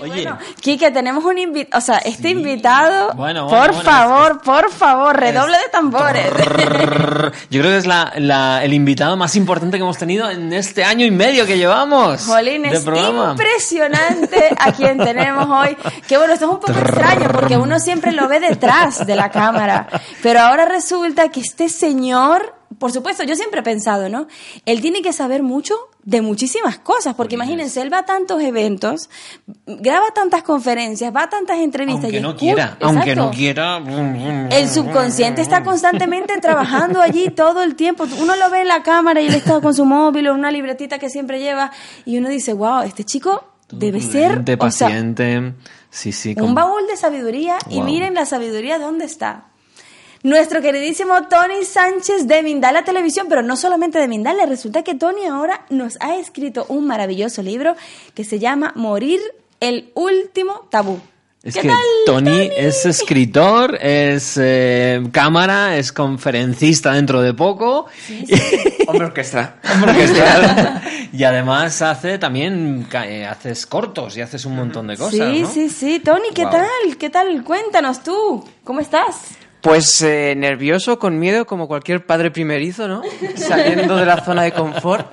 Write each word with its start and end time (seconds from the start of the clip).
Oye, 0.00 0.22
Bueno, 0.22 0.38
Quique, 0.60 0.92
tenemos 0.92 1.24
un 1.24 1.38
invitado, 1.38 1.76
o 1.78 1.80
sea, 1.84 1.98
este 1.98 2.28
invitado, 2.30 3.12
Bueno, 3.14 3.46
bueno, 3.48 3.48
por 3.48 3.74
favor, 3.82 4.40
por 4.42 4.70
favor, 4.70 5.16
redoble 5.18 5.56
de 5.58 5.68
tambores. 5.72 6.24
yo 7.50 7.60
creo 7.60 7.72
que 7.72 7.76
es 7.78 7.86
la, 7.86 8.12
la- 8.16 8.62
el 8.64 8.74
invitado 8.74 9.16
más 9.16 9.34
importante 9.34 9.76
que 9.76 9.82
hemos 9.82 9.98
tenido 9.98 10.30
en 10.30 10.52
este 10.52 10.84
año 10.84 11.04
y 11.04 11.10
medio 11.10 11.46
que 11.46 11.58
llevamos 11.58 12.24
Jolín, 12.26 12.62
de 12.62 12.76
es 12.76 12.84
programa. 12.84 13.32
impresionante 13.32 14.54
a 14.56 14.70
quien 14.70 14.98
tenemos 15.04 15.48
hoy. 15.50 15.76
Que 16.06 16.16
bueno, 16.16 16.32
esto 16.34 16.44
es 16.44 16.50
un 16.52 16.60
poco 16.60 16.78
extraño 16.78 17.28
porque 17.32 17.56
uno 17.56 17.80
siempre 17.80 18.12
lo 18.12 18.28
ve 18.28 18.38
detrás 18.38 19.04
de 19.04 19.16
la 19.16 19.30
cámara. 19.32 19.88
Pero 20.22 20.40
ahora 20.40 20.64
resulta 20.64 21.28
que 21.30 21.40
este 21.40 21.68
señor, 21.68 22.54
por 22.78 22.92
supuesto, 22.92 23.24
yo 23.24 23.34
siempre 23.34 23.60
he 23.60 23.62
pensado, 23.62 24.08
¿no? 24.08 24.26
Él 24.64 24.80
tiene 24.80 25.02
que 25.02 25.12
saber 25.12 25.42
mucho 25.42 25.74
de 26.04 26.22
muchísimas 26.22 26.78
cosas, 26.78 27.14
porque 27.14 27.34
imagínense, 27.34 27.82
él 27.82 27.92
va 27.92 27.98
a 27.98 28.04
tantos 28.04 28.40
eventos, 28.42 29.10
graba 29.66 30.06
tantas 30.14 30.42
conferencias, 30.42 31.14
va 31.14 31.24
a 31.24 31.28
tantas 31.28 31.58
entrevistas. 31.58 32.04
Aunque 32.04 32.18
y 32.18 32.20
no 32.20 32.36
quiera, 32.36 32.76
aunque 32.80 33.14
no 33.14 33.30
quiera. 33.30 33.78
El 34.50 34.68
subconsciente 34.68 35.42
está 35.42 35.62
constantemente 35.62 36.38
trabajando 36.40 37.00
allí 37.00 37.30
todo 37.30 37.62
el 37.62 37.74
tiempo. 37.74 38.06
Uno 38.20 38.36
lo 38.36 38.50
ve 38.50 38.62
en 38.62 38.68
la 38.68 38.82
cámara 38.82 39.20
y 39.20 39.26
él 39.26 39.34
está 39.34 39.60
con 39.60 39.74
su 39.74 39.84
móvil 39.84 40.28
o 40.28 40.34
una 40.34 40.50
libretita 40.50 40.98
que 40.98 41.10
siempre 41.10 41.40
lleva 41.40 41.72
y 42.04 42.18
uno 42.18 42.28
dice, 42.28 42.52
wow, 42.52 42.82
este 42.82 43.04
chico 43.04 43.44
debe 43.70 44.00
ser 44.00 44.38
o 44.38 44.44
sea, 44.44 44.56
paciente. 44.56 45.52
sí, 45.90 46.12
sí. 46.12 46.34
un 46.40 46.54
baúl 46.54 46.86
de 46.86 46.96
sabiduría 46.96 47.58
y 47.68 47.82
miren 47.82 48.14
la 48.14 48.24
sabiduría 48.24 48.78
dónde 48.78 49.04
está. 49.04 49.47
Nuestro 50.24 50.60
queridísimo 50.60 51.14
Tony 51.28 51.64
Sánchez 51.64 52.26
de 52.26 52.42
Mindala 52.42 52.82
Televisión, 52.84 53.26
pero 53.28 53.42
no 53.42 53.56
solamente 53.56 53.98
de 54.00 54.08
Mindala, 54.08 54.46
resulta 54.46 54.82
que 54.82 54.94
Tony 54.96 55.26
ahora 55.26 55.64
nos 55.70 55.96
ha 56.00 56.16
escrito 56.16 56.66
un 56.68 56.86
maravilloso 56.86 57.42
libro 57.42 57.76
que 58.14 58.24
se 58.24 58.38
llama 58.40 58.72
Morir 58.74 59.20
el 59.60 59.90
último 59.94 60.66
tabú. 60.70 61.00
Es 61.40 61.54
¿Qué 61.54 61.60
que 61.62 61.68
tal, 61.68 61.78
Tony, 62.04 62.50
es 62.56 62.84
escritor, 62.84 63.78
es 63.80 64.36
eh, 64.42 65.00
cámara, 65.12 65.76
es 65.76 65.92
conferencista 65.92 66.92
dentro 66.94 67.22
de 67.22 67.32
poco. 67.32 67.86
Hombre 68.88 69.06
orquesta. 69.06 69.56
Hombre, 69.72 69.94
que 69.94 70.04
está- 70.04 70.82
y 71.12 71.22
además 71.22 71.80
hace 71.80 72.18
también 72.18 72.88
eh, 72.92 73.24
haces 73.24 73.66
cortos 73.66 74.16
y 74.16 74.20
haces 74.20 74.44
un 74.46 74.56
montón 74.56 74.88
de 74.88 74.96
cosas. 74.96 75.12
Sí, 75.32 75.42
¿no? 75.42 75.50
sí, 75.50 75.68
sí. 75.70 76.00
Tony, 76.00 76.28
¿qué 76.34 76.42
Wow. 76.42 76.50
tal? 76.52 76.96
¿Qué 76.98 77.08
tal? 77.08 77.44
Cuéntanos 77.44 78.02
tú. 78.02 78.44
¿Cómo 78.64 78.80
estás? 78.80 79.14
Pues 79.68 80.00
eh, 80.00 80.32
nervioso, 80.34 80.98
con 80.98 81.18
miedo, 81.18 81.46
como 81.46 81.68
cualquier 81.68 82.06
padre 82.06 82.30
primerizo, 82.30 82.88
¿no? 82.88 83.02
Saliendo 83.36 83.96
de 83.96 84.06
la 84.06 84.24
zona 84.24 84.44
de 84.44 84.52
confort. 84.52 85.06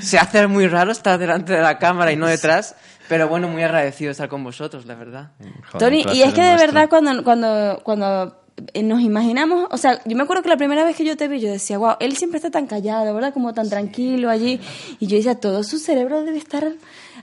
Se 0.00 0.18
hace 0.18 0.48
muy 0.48 0.66
raro 0.66 0.90
estar 0.90 1.16
delante 1.20 1.52
de 1.52 1.62
la 1.62 1.78
cámara 1.78 2.10
y 2.10 2.16
no 2.16 2.26
detrás, 2.26 2.74
pero 3.08 3.28
bueno, 3.28 3.46
muy 3.46 3.62
agradecido 3.62 4.08
de 4.08 4.12
estar 4.12 4.28
con 4.28 4.42
vosotros, 4.42 4.86
la 4.86 4.96
verdad. 4.96 5.30
Joder, 5.70 5.78
Tony, 5.78 6.04
y 6.16 6.22
es 6.22 6.34
que 6.34 6.42
de 6.42 6.48
nuestro. 6.48 6.72
verdad 6.72 6.88
cuando, 6.88 7.22
cuando, 7.22 7.80
cuando 7.84 8.40
eh, 8.74 8.82
nos 8.82 9.02
imaginamos, 9.02 9.68
o 9.70 9.76
sea, 9.76 10.00
yo 10.04 10.16
me 10.16 10.24
acuerdo 10.24 10.42
que 10.42 10.48
la 10.48 10.56
primera 10.56 10.84
vez 10.84 10.96
que 10.96 11.04
yo 11.04 11.16
te 11.16 11.28
vi, 11.28 11.38
yo 11.38 11.48
decía, 11.48 11.78
wow, 11.78 11.94
él 12.00 12.16
siempre 12.16 12.38
está 12.38 12.50
tan 12.50 12.66
callado, 12.66 13.14
¿verdad? 13.14 13.32
Como 13.32 13.54
tan 13.54 13.70
tranquilo 13.70 14.30
allí. 14.30 14.60
Y 14.98 15.06
yo 15.06 15.16
decía, 15.16 15.36
todo 15.36 15.62
su 15.62 15.78
cerebro 15.78 16.24
debe 16.24 16.38
estar 16.38 16.72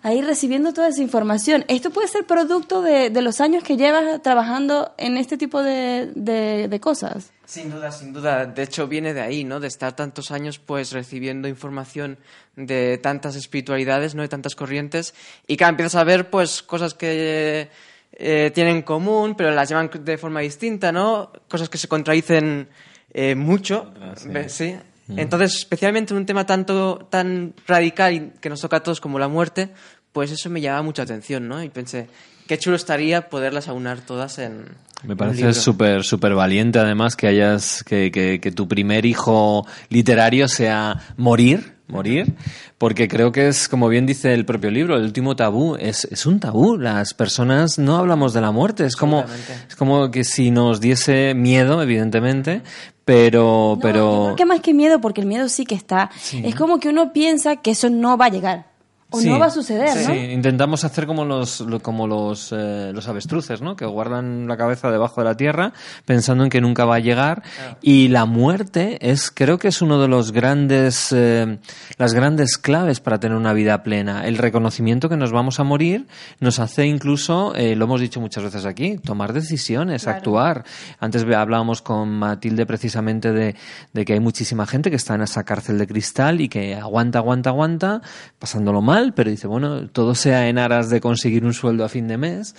ahí 0.04 0.22
recibiendo 0.22 0.74
toda 0.74 0.90
esa 0.90 1.02
información. 1.02 1.66
Esto 1.68 1.90
puede 1.90 2.08
ser 2.08 2.26
producto 2.26 2.82
de, 2.82 3.10
de 3.10 3.22
los 3.22 3.42
años 3.42 3.64
que 3.64 3.78
llevas 3.78 4.22
trabajando 4.22 4.94
en 4.98 5.18
este 5.18 5.38
tipo 5.38 5.64
de, 5.64 6.12
de, 6.16 6.68
de 6.68 6.80
cosas. 6.80 7.32
Sin 7.46 7.72
duda, 7.72 7.92
sin 7.92 8.14
duda. 8.14 8.46
De 8.46 8.64
hecho, 8.64 8.88
viene 8.88 9.14
de 9.14 9.22
ahí, 9.22 9.44
¿no? 9.44 9.60
De 9.60 9.68
estar 9.68 9.96
tantos 9.96 10.32
años, 10.32 10.60
pues, 10.60 10.92
recibiendo 10.92 11.48
información 11.48 12.18
de 12.56 12.98
tantas 13.00 13.36
espiritualidades, 13.36 14.14
¿no? 14.16 14.22
De 14.22 14.28
tantas 14.28 14.56
corrientes. 14.56 15.14
Y 15.48 15.58
que 15.58 15.64
empiezas 15.64 15.96
a 15.96 16.04
ver, 16.04 16.30
pues, 16.30 16.62
cosas 16.64 16.94
que 16.94 17.70
eh, 18.14 18.52
tienen 18.54 18.78
en 18.78 18.82
común, 18.84 19.36
pero 19.36 19.52
las 19.52 19.70
llaman 19.70 19.90
de 20.02 20.18
forma 20.18 20.40
distinta, 20.42 20.92
¿no? 20.92 21.32
Cosas 21.50 21.70
que 21.70 21.78
se 21.78 21.88
contradicen 21.88 22.70
eh, 23.14 23.36
mucho. 23.36 23.92
Ve- 24.26 24.50
sí. 24.50 24.76
Entonces, 25.10 25.56
especialmente 25.58 26.14
en 26.14 26.20
un 26.20 26.26
tema 26.26 26.46
tanto, 26.46 27.08
tan 27.10 27.54
radical 27.68 28.14
y 28.14 28.32
que 28.40 28.50
nos 28.50 28.62
toca 28.62 28.78
a 28.78 28.84
todos 28.84 29.02
como 29.02 29.20
la 29.20 29.28
muerte, 29.28 29.70
pues 30.14 30.32
eso 30.32 30.50
me 30.50 30.62
llama 30.62 30.84
mucha 30.84 31.04
atención, 31.04 31.48
¿no? 31.48 31.62
Y 31.62 31.70
pensé, 31.70 32.08
qué 32.48 32.58
chulo 32.58 32.76
estaría 32.76 33.30
poderlas 33.30 33.68
aunar 33.68 34.02
todas 34.02 34.40
en. 34.40 34.66
Me 35.04 35.18
parece 35.18 35.54
súper 35.54 36.06
súper 36.06 36.34
valiente 36.34 36.80
además 36.80 37.18
que 37.18 37.28
hayas 37.28 37.84
que, 37.84 38.10
que, 38.10 38.40
que 38.40 38.52
tu 38.52 38.70
primer 38.70 39.06
hijo 39.06 39.68
literario 39.90 40.48
sea 40.48 41.14
morir 41.18 41.74
morir 41.88 42.34
porque 42.78 43.10
creo 43.10 43.34
que 43.34 43.50
es 43.50 43.68
como 43.68 43.90
bien 43.90 44.06
dice 44.06 44.34
el 44.34 44.46
propio 44.46 44.72
libro 44.72 44.96
el 44.96 45.04
último 45.04 45.36
tabú 45.36 45.76
es, 45.76 46.06
es 46.06 46.26
un 46.26 46.40
tabú 46.40 46.78
las 46.78 47.14
personas 47.14 47.78
no 47.78 47.98
hablamos 47.98 48.34
de 48.34 48.40
la 48.40 48.52
muerte 48.52 48.86
es 48.86 48.96
como 48.96 49.26
es 49.68 49.76
como 49.76 50.10
que 50.10 50.24
si 50.24 50.52
nos 50.52 50.80
diese 50.80 51.34
miedo 51.34 51.82
evidentemente 51.82 52.62
pero 53.06 53.74
No, 53.76 53.80
pero 53.82 53.98
yo 54.00 54.24
creo 54.26 54.36
que 54.36 54.46
más 54.46 54.62
que 54.62 54.74
miedo, 54.74 55.02
porque 55.02 55.22
el 55.22 55.28
miedo 55.28 55.50
sí 55.50 55.66
que 55.66 55.76
está. 55.76 56.10
Es 56.44 56.56
como 56.56 56.80
que 56.80 56.90
uno 56.90 57.14
piensa 57.14 57.58
que 57.58 57.72
eso 57.72 57.90
no 57.90 58.18
va 58.18 58.26
a 58.26 58.30
llegar. 58.30 58.73
O 59.14 59.20
Sí, 59.22 59.30
no 59.30 59.38
va 59.40 59.46
a 59.46 59.50
suceder, 59.50 59.90
sí, 59.90 60.08
¿no? 60.08 60.14
intentamos 60.16 60.84
hacer 60.84 61.06
como 61.08 61.24
los 61.24 61.62
lo- 61.62 61.80
como 61.82 62.08
los, 62.08 62.52
eh, 62.52 62.92
los 62.94 63.08
avestruces, 63.08 63.62
¿no? 63.62 63.76
Que 63.76 63.86
guardan 63.86 64.48
la 64.48 64.58
cabeza 64.58 64.90
debajo 64.92 65.22
de 65.22 65.26
la 65.26 65.38
tierra 65.38 65.72
pensando 66.06 66.44
en 66.44 66.50
que 66.50 66.62
nunca 66.62 66.86
va 66.86 66.96
a 66.96 67.00
llegar. 67.00 67.44
Y 67.82 68.08
la 68.08 68.26
muerte 68.26 68.98
es, 69.08 69.30
creo 69.30 69.58
que 69.60 69.68
es 69.68 69.82
uno 69.82 70.02
de 70.02 70.08
los 70.08 70.32
grandes, 70.32 71.10
eh, 71.12 71.60
las 71.98 72.14
grandes 72.14 72.58
claves 72.58 73.00
para 73.00 73.20
tener 73.20 73.38
una 73.38 73.54
vida 73.54 73.84
plena. 73.84 74.26
El 74.26 74.38
reconocimiento 74.38 75.10
que 75.10 75.18
nos 75.18 75.32
vamos 75.32 75.60
a 75.60 75.64
morir 75.64 76.08
nos 76.40 76.58
hace 76.60 76.86
incluso, 76.88 77.54
eh, 77.56 77.76
lo 77.76 77.86
hemos 77.86 78.02
dicho 78.02 78.20
muchas 78.20 78.44
veces 78.44 78.66
aquí, 78.66 78.98
tomar 78.98 79.34
decisiones, 79.34 80.08
actuar. 80.08 80.64
Antes 81.00 81.26
ve- 81.26 81.36
hablábamos 81.36 81.82
con 81.82 82.10
Matilde 82.10 82.66
precisamente 82.66 83.32
de, 83.32 83.56
de 83.94 84.06
que 84.06 84.14
hay 84.14 84.20
muchísima 84.20 84.66
gente 84.66 84.90
que 84.90 84.96
está 84.96 85.14
en 85.16 85.22
esa 85.22 85.44
cárcel 85.44 85.78
de 85.78 85.86
cristal 85.86 86.42
y 86.42 86.50
que 86.50 86.76
aguanta, 86.76 87.20
aguanta, 87.20 87.50
aguanta, 87.50 88.02
pasándolo 88.40 88.82
mal, 88.82 89.03
pero 89.12 89.30
dice, 89.30 89.48
bueno, 89.48 89.90
todo 89.90 90.16
sea 90.16 90.48
en 90.48 90.58
aras 90.58 90.90
de 90.90 91.02
conseguir 91.02 91.44
un 91.44 91.54
sueldo 91.54 91.84
a 91.84 91.90
fin 91.90 92.08
de 92.08 92.18
mes, 92.18 92.56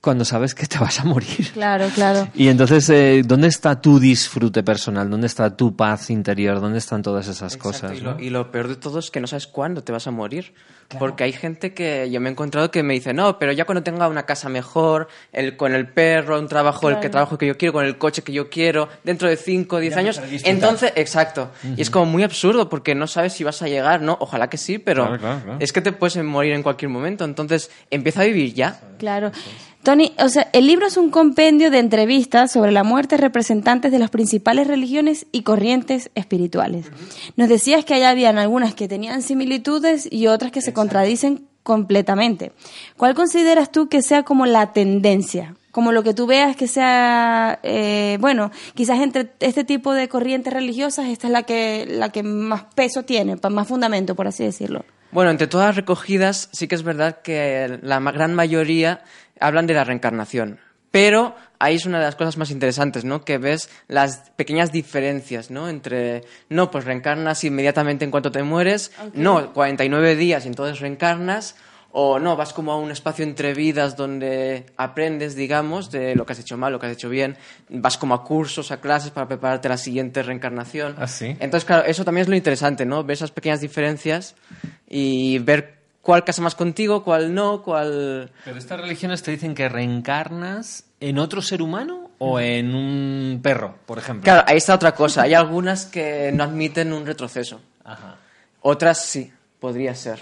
cuando 0.00 0.24
sabes 0.24 0.54
que 0.54 0.66
te 0.66 0.78
vas 0.78 1.00
a 1.00 1.04
morir. 1.04 1.50
Claro, 1.52 1.88
claro. 1.94 2.28
Y 2.34 2.48
entonces, 2.48 2.88
eh, 2.90 3.22
¿dónde 3.24 3.48
está 3.48 3.80
tu 3.80 3.98
disfrute 3.98 4.62
personal? 4.62 5.10
¿Dónde 5.10 5.26
está 5.26 5.56
tu 5.56 5.74
paz 5.74 6.10
interior? 6.10 6.60
¿Dónde 6.60 6.78
están 6.78 7.02
todas 7.02 7.26
esas 7.26 7.54
Exacto, 7.54 7.62
cosas? 7.88 7.98
Y 7.98 8.00
lo, 8.00 8.14
no? 8.14 8.20
y 8.20 8.30
lo 8.30 8.50
peor 8.50 8.68
de 8.68 8.76
todo 8.76 8.98
es 8.98 9.10
que 9.10 9.20
no 9.20 9.26
sabes 9.26 9.46
cuándo 9.46 9.82
te 9.82 9.92
vas 9.92 10.06
a 10.06 10.10
morir. 10.10 10.54
Porque 11.00 11.24
hay 11.24 11.32
gente 11.32 11.74
que 11.74 12.08
yo 12.12 12.20
me 12.20 12.28
he 12.28 12.32
encontrado 12.32 12.70
que 12.70 12.84
me 12.84 12.94
dice, 12.94 13.12
no, 13.12 13.40
pero 13.40 13.50
ya 13.50 13.64
cuando 13.64 13.82
tenga 13.82 14.06
una 14.06 14.24
casa 14.24 14.48
mejor, 14.48 15.08
el, 15.32 15.56
con 15.56 15.74
el 15.74 15.88
perro, 15.88 16.38
un 16.38 16.46
trabajo, 16.46 16.88
el 16.88 17.00
que 17.00 17.08
trabajo 17.08 17.36
que 17.36 17.46
yo 17.48 17.58
quiero, 17.58 17.72
con 17.72 17.84
el 17.84 17.98
coche 17.98 18.22
que 18.22 18.32
yo 18.32 18.48
quiero, 18.48 18.88
dentro 19.02 19.28
de 19.28 19.36
5 19.36 19.74
o 19.74 19.78
10 19.80 19.96
años, 19.96 20.20
entonces, 20.44 20.92
exacto. 20.94 21.50
Y 21.76 21.82
es 21.82 21.90
como 21.90 22.06
muy 22.06 22.22
absurdo 22.22 22.68
porque 22.68 22.94
no 22.94 23.08
sabes 23.08 23.32
si 23.32 23.42
vas 23.42 23.62
a 23.62 23.66
llegar, 23.66 24.00
¿no? 24.00 24.16
Ojalá 24.20 24.48
que 24.48 24.58
sí, 24.58 24.78
pero 24.78 25.06
Claro, 25.06 25.18
claro, 25.18 25.40
claro. 25.42 25.58
es 25.60 25.72
que 25.72 25.80
te 25.80 25.90
puedes 25.90 26.22
morir 26.22 26.52
en 26.52 26.62
cualquier 26.62 26.88
momento. 26.88 27.24
Entonces, 27.24 27.68
empieza 27.90 28.20
a 28.20 28.24
vivir 28.24 28.54
ya. 28.54 28.80
Claro. 28.98 29.32
Tony, 29.86 30.12
o 30.18 30.28
sea, 30.28 30.48
el 30.52 30.66
libro 30.66 30.88
es 30.88 30.96
un 30.96 31.10
compendio 31.10 31.70
de 31.70 31.78
entrevistas 31.78 32.50
sobre 32.50 32.72
la 32.72 32.82
muerte 32.82 33.14
de 33.14 33.22
representantes 33.22 33.92
de 33.92 34.00
las 34.00 34.10
principales 34.10 34.66
religiones 34.66 35.26
y 35.30 35.42
corrientes 35.42 36.10
espirituales. 36.16 36.86
Nos 37.36 37.48
decías 37.48 37.84
que 37.84 37.94
allá 37.94 38.10
habían 38.10 38.36
algunas 38.36 38.74
que 38.74 38.88
tenían 38.88 39.22
similitudes 39.22 40.08
y 40.10 40.26
otras 40.26 40.50
que 40.50 40.60
se 40.60 40.72
contradicen 40.72 41.46
completamente. 41.62 42.50
¿Cuál 42.96 43.14
consideras 43.14 43.70
tú 43.70 43.88
que 43.88 44.02
sea 44.02 44.24
como 44.24 44.44
la 44.44 44.72
tendencia? 44.72 45.54
Como 45.70 45.92
lo 45.92 46.02
que 46.02 46.14
tú 46.14 46.26
veas 46.26 46.56
que 46.56 46.66
sea, 46.66 47.60
eh, 47.62 48.18
bueno, 48.20 48.50
quizás 48.74 48.98
entre 48.98 49.34
este 49.38 49.62
tipo 49.62 49.94
de 49.94 50.08
corrientes 50.08 50.52
religiosas, 50.52 51.06
esta 51.06 51.28
es 51.28 51.32
la 51.32 51.44
que, 51.44 51.86
la 51.88 52.08
que 52.08 52.24
más 52.24 52.64
peso 52.74 53.04
tiene, 53.04 53.36
más 53.50 53.68
fundamento, 53.68 54.16
por 54.16 54.26
así 54.26 54.42
decirlo. 54.42 54.84
Bueno, 55.12 55.30
entre 55.30 55.46
todas 55.46 55.68
las 55.68 55.76
recogidas, 55.76 56.48
sí 56.52 56.66
que 56.66 56.74
es 56.74 56.82
verdad 56.82 57.22
que 57.22 57.78
la 57.82 58.00
gran 58.00 58.34
mayoría 58.34 59.02
hablan 59.40 59.66
de 59.66 59.74
la 59.74 59.84
reencarnación. 59.84 60.58
Pero 60.90 61.34
ahí 61.58 61.74
es 61.74 61.84
una 61.84 61.98
de 61.98 62.04
las 62.04 62.16
cosas 62.16 62.38
más 62.38 62.50
interesantes, 62.50 63.04
¿no? 63.04 63.24
Que 63.24 63.38
ves 63.38 63.68
las 63.88 64.30
pequeñas 64.36 64.72
diferencias, 64.72 65.50
¿no? 65.50 65.68
Entre, 65.68 66.22
no, 66.48 66.70
pues 66.70 66.84
reencarnas 66.84 67.44
inmediatamente 67.44 68.04
en 68.04 68.10
cuanto 68.10 68.32
te 68.32 68.42
mueres, 68.42 68.92
no, 69.12 69.52
49 69.52 70.16
días 70.16 70.44
y 70.44 70.48
entonces 70.48 70.80
reencarnas, 70.80 71.56
o 71.98 72.18
no, 72.18 72.36
vas 72.36 72.52
como 72.52 72.72
a 72.72 72.78
un 72.78 72.90
espacio 72.90 73.24
entre 73.24 73.54
vidas 73.54 73.96
donde 73.96 74.66
aprendes, 74.76 75.34
digamos, 75.34 75.90
de 75.90 76.14
lo 76.14 76.26
que 76.26 76.34
has 76.34 76.38
hecho 76.38 76.58
mal, 76.58 76.72
lo 76.72 76.78
que 76.78 76.86
has 76.86 76.92
hecho 76.92 77.08
bien, 77.08 77.38
vas 77.70 77.96
como 77.96 78.14
a 78.14 78.22
cursos, 78.22 78.70
a 78.70 78.80
clases 78.80 79.10
para 79.10 79.26
prepararte 79.26 79.68
a 79.68 79.70
la 79.70 79.78
siguiente 79.78 80.22
reencarnación. 80.22 80.94
¿Ah, 80.98 81.08
sí? 81.08 81.36
Entonces, 81.40 81.64
claro, 81.64 81.86
eso 81.86 82.04
también 82.04 82.22
es 82.22 82.28
lo 82.28 82.36
interesante, 82.36 82.84
¿no? 82.84 83.02
Ver 83.02 83.14
esas 83.14 83.30
pequeñas 83.30 83.62
diferencias 83.62 84.34
y 84.88 85.38
ver 85.38 85.75
cuál 86.06 86.22
casa 86.24 86.40
más 86.40 86.54
contigo, 86.54 87.02
cuál 87.02 87.34
no, 87.34 87.62
cuál... 87.62 88.30
Pero 88.44 88.56
estas 88.56 88.80
religiones 88.80 89.22
te 89.24 89.32
dicen 89.32 89.56
que 89.56 89.68
reencarnas 89.68 90.84
en 91.00 91.18
otro 91.18 91.42
ser 91.42 91.60
humano 91.60 92.10
o 92.18 92.38
en 92.38 92.74
un 92.76 93.40
perro, 93.42 93.74
por 93.86 93.98
ejemplo. 93.98 94.22
Claro, 94.22 94.44
ahí 94.46 94.56
está 94.56 94.74
otra 94.76 94.94
cosa. 94.94 95.22
Hay 95.22 95.34
algunas 95.34 95.84
que 95.86 96.30
no 96.32 96.44
admiten 96.44 96.92
un 96.92 97.04
retroceso. 97.04 97.60
Ajá. 97.84 98.16
Otras 98.62 99.04
sí, 99.04 99.32
podría 99.60 99.94
ser. 99.96 100.20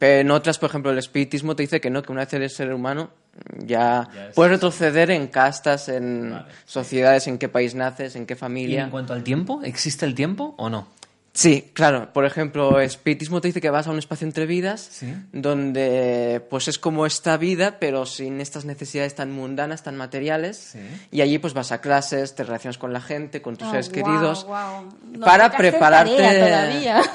Pero 0.00 0.20
en 0.22 0.30
otras, 0.32 0.58
por 0.58 0.68
ejemplo, 0.68 0.90
el 0.90 0.98
espiritismo 0.98 1.54
te 1.54 1.62
dice 1.62 1.80
que 1.80 1.90
no, 1.90 2.02
que 2.02 2.10
una 2.10 2.22
vez 2.22 2.32
eres 2.34 2.54
ser 2.56 2.72
humano, 2.74 3.10
ya, 3.58 4.08
Ya 4.12 4.26
es- 4.28 4.34
puedes 4.34 4.50
retroceder 4.52 5.10
en 5.12 5.28
castas, 5.28 5.88
en 5.88 6.42
sociedades, 6.66 7.26
en 7.28 7.38
qué 7.38 7.48
país 7.48 7.74
naces, 7.76 8.16
en 8.16 8.26
qué 8.26 8.34
¿Y 8.34 8.36
familia. 8.36 8.82
en 8.84 8.90
cuanto 8.90 9.12
al 9.12 9.22
tiempo? 9.22 9.60
¿Existe 9.62 10.04
el 10.06 10.14
tiempo 10.14 10.54
o 10.58 10.68
no? 10.68 10.88
Sí, 11.32 11.70
claro. 11.74 12.12
Por 12.12 12.24
ejemplo, 12.24 12.80
espiritismo 12.80 13.40
te 13.40 13.46
dice 13.48 13.60
que 13.60 13.70
vas 13.70 13.86
a 13.86 13.90
un 13.92 13.98
espacio 13.98 14.26
entre 14.26 14.46
vidas 14.46 14.80
Sí. 14.80 15.14
donde 15.32 16.44
pues 16.50 16.66
es 16.66 16.78
como 16.78 17.06
esta 17.06 17.36
vida, 17.36 17.78
pero 17.78 18.04
sin 18.04 18.40
estas 18.40 18.64
necesidades 18.64 19.14
tan 19.14 19.30
mundanas, 19.30 19.82
tan 19.84 19.96
materiales. 19.96 20.56
Sí. 20.72 20.78
Y 21.12 21.20
allí 21.20 21.38
pues 21.38 21.54
vas 21.54 21.70
a 21.70 21.80
clases, 21.80 22.34
te 22.34 22.42
relacionas 22.42 22.78
con 22.78 22.92
la 22.92 23.00
gente, 23.00 23.42
con 23.42 23.56
tus 23.56 23.68
Ah, 23.68 23.70
seres 23.70 23.88
queridos. 23.90 24.44
No 24.46 25.24
para 25.24 25.50
prepararte 25.52 26.16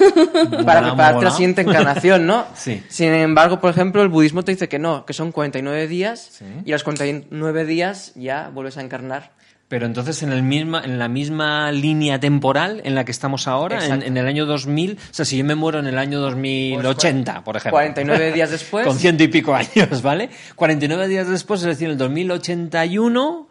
para 0.64 0.80
Mola, 0.80 0.88
prepararte 0.88 1.14
mola. 1.16 1.20
la 1.22 1.30
siguiente 1.30 1.60
encarnación, 1.62 2.26
¿no? 2.26 2.46
Sí. 2.56 2.82
Sin 2.88 3.12
embargo, 3.12 3.60
por 3.60 3.70
ejemplo, 3.70 4.02
el 4.02 4.08
budismo 4.08 4.42
te 4.44 4.52
dice 4.52 4.68
que 4.68 4.78
no, 4.78 5.04
que 5.04 5.12
son 5.12 5.30
49 5.32 5.86
días 5.88 6.28
Sí. 6.38 6.44
y 6.64 6.72
a 6.72 6.74
los 6.76 6.84
49 6.84 7.64
días 7.66 8.12
ya 8.14 8.50
vuelves 8.52 8.76
a 8.78 8.80
encarnar. 8.80 9.30
Pero 9.68 9.86
entonces 9.86 10.22
en, 10.22 10.32
el 10.32 10.44
misma, 10.44 10.82
en 10.84 10.98
la 10.98 11.08
misma 11.08 11.72
línea 11.72 12.20
temporal 12.20 12.80
en 12.84 12.94
la 12.94 13.04
que 13.04 13.10
estamos 13.10 13.48
ahora, 13.48 13.84
en, 13.84 14.16
el 14.16 14.26
año 14.26 14.46
2000, 14.46 14.92
o 14.92 15.14
sea, 15.14 15.24
si 15.24 15.38
yo 15.38 15.44
me 15.44 15.56
muero 15.56 15.80
en 15.80 15.88
el 15.88 15.98
año 15.98 16.20
2080, 16.20 17.42
por 17.42 17.56
ejemplo. 17.56 17.72
49 17.72 18.32
días 18.32 18.50
después. 18.50 18.86
Con 18.86 18.96
ciento 18.96 19.24
y 19.24 19.28
pico 19.28 19.54
años, 19.54 20.02
¿vale? 20.02 20.30
49 20.54 21.08
días 21.08 21.28
después, 21.28 21.60
es 21.62 21.66
decir, 21.66 21.86
en 21.86 21.92
el 21.92 21.98
2081, 21.98 23.48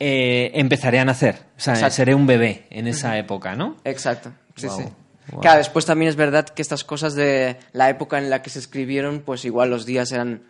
eh, 0.00 0.50
empezaré 0.54 0.98
a 0.98 1.04
nacer. 1.04 1.36
O 1.56 1.60
sea, 1.60 1.74
Exacto. 1.74 1.94
seré 1.94 2.14
un 2.16 2.26
bebé 2.26 2.66
en 2.70 2.88
esa 2.88 3.16
época, 3.16 3.54
¿no? 3.54 3.76
Exacto, 3.84 4.32
sí, 4.56 4.68
sí. 4.68 4.82
Guau. 5.28 5.40
Claro, 5.40 5.58
después 5.58 5.86
también 5.86 6.08
es 6.08 6.16
verdad 6.16 6.48
que 6.48 6.62
estas 6.62 6.84
cosas 6.84 7.14
de 7.14 7.56
la 7.72 7.88
época 7.90 8.18
en 8.18 8.30
la 8.30 8.42
que 8.42 8.50
se 8.50 8.58
escribieron, 8.58 9.20
pues 9.20 9.44
igual 9.44 9.70
los 9.70 9.86
días 9.86 10.12
eran 10.12 10.42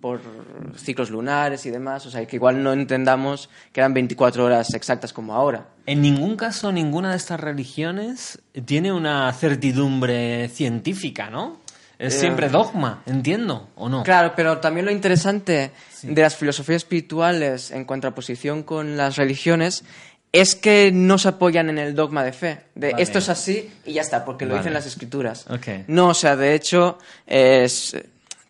por 0.00 0.20
ciclos 0.76 1.10
lunares 1.10 1.66
y 1.66 1.70
demás, 1.70 2.06
o 2.06 2.10
sea, 2.10 2.24
que 2.26 2.36
igual 2.36 2.62
no 2.62 2.72
entendamos 2.72 3.50
que 3.72 3.80
eran 3.80 3.92
24 3.92 4.44
horas 4.44 4.72
exactas 4.74 5.12
como 5.12 5.34
ahora. 5.34 5.66
En 5.86 6.00
ningún 6.00 6.36
caso, 6.36 6.72
ninguna 6.72 7.10
de 7.10 7.16
estas 7.16 7.40
religiones 7.40 8.40
tiene 8.64 8.92
una 8.92 9.30
certidumbre 9.32 10.48
científica, 10.48 11.28
¿no? 11.28 11.58
Es 11.98 12.14
Eh, 12.14 12.20
siempre 12.20 12.48
dogma, 12.48 13.02
entiendo, 13.04 13.68
¿o 13.74 13.90
no? 13.90 14.02
Claro, 14.04 14.32
pero 14.34 14.56
también 14.56 14.86
lo 14.86 14.92
interesante 14.92 15.70
de 16.02 16.22
las 16.22 16.34
filosofías 16.34 16.76
espirituales 16.76 17.70
en 17.72 17.84
contraposición 17.84 18.62
con 18.62 18.96
las 18.96 19.16
religiones 19.16 19.84
es 20.32 20.54
que 20.54 20.90
no 20.92 21.18
se 21.18 21.28
apoyan 21.28 21.68
en 21.70 21.78
el 21.78 21.94
dogma 21.94 22.22
de 22.24 22.32
fe, 22.32 22.60
de 22.74 22.92
Vale. 22.92 23.02
esto 23.02 23.18
es 23.18 23.28
así 23.28 23.68
y 23.84 23.94
ya 23.94 24.02
está, 24.02 24.24
porque 24.24 24.44
lo 24.44 24.50
Vale. 24.52 24.62
dicen 24.62 24.74
las 24.74 24.86
escrituras. 24.86 25.46
No, 25.88 26.08
o 26.08 26.14
sea, 26.14 26.36
de 26.36 26.54
hecho, 26.54 26.98
es- 27.26 27.96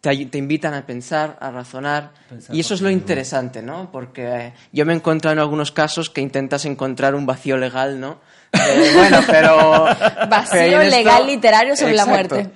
te, 0.01 0.27
te 0.27 0.39
invitan 0.39 0.73
a 0.75 0.87
pensar, 0.87 1.37
a 1.41 1.51
razonar, 1.51 2.13
Pensar 2.29 2.55
y 2.57 2.61
eso 2.61 2.75
es 2.75 2.81
lo 2.81 2.89
interesante, 2.91 3.61
¿no? 3.63 3.91
Porque 3.93 4.25
eh, 4.29 4.53
yo 4.73 4.87
me 4.87 4.93
he 4.93 4.97
encontrado 4.97 5.33
en 5.35 5.39
algunos 5.41 5.73
casos 5.73 6.09
que 6.11 6.21
intentas 6.23 6.65
encontrar 6.65 7.15
un 7.15 7.27
vacío 7.27 7.57
legal, 7.59 8.01
¿no? 8.01 8.19
Eh, 8.53 8.91
bueno, 8.95 9.21
pero... 9.27 9.85
Vacío 10.29 10.51
pero 10.51 10.81
en 10.81 10.87
esto- 10.89 10.97
legal 10.97 11.27
literario 11.27 11.77
sobre 11.77 11.95
la 11.95 12.07
muerte. 12.07 12.51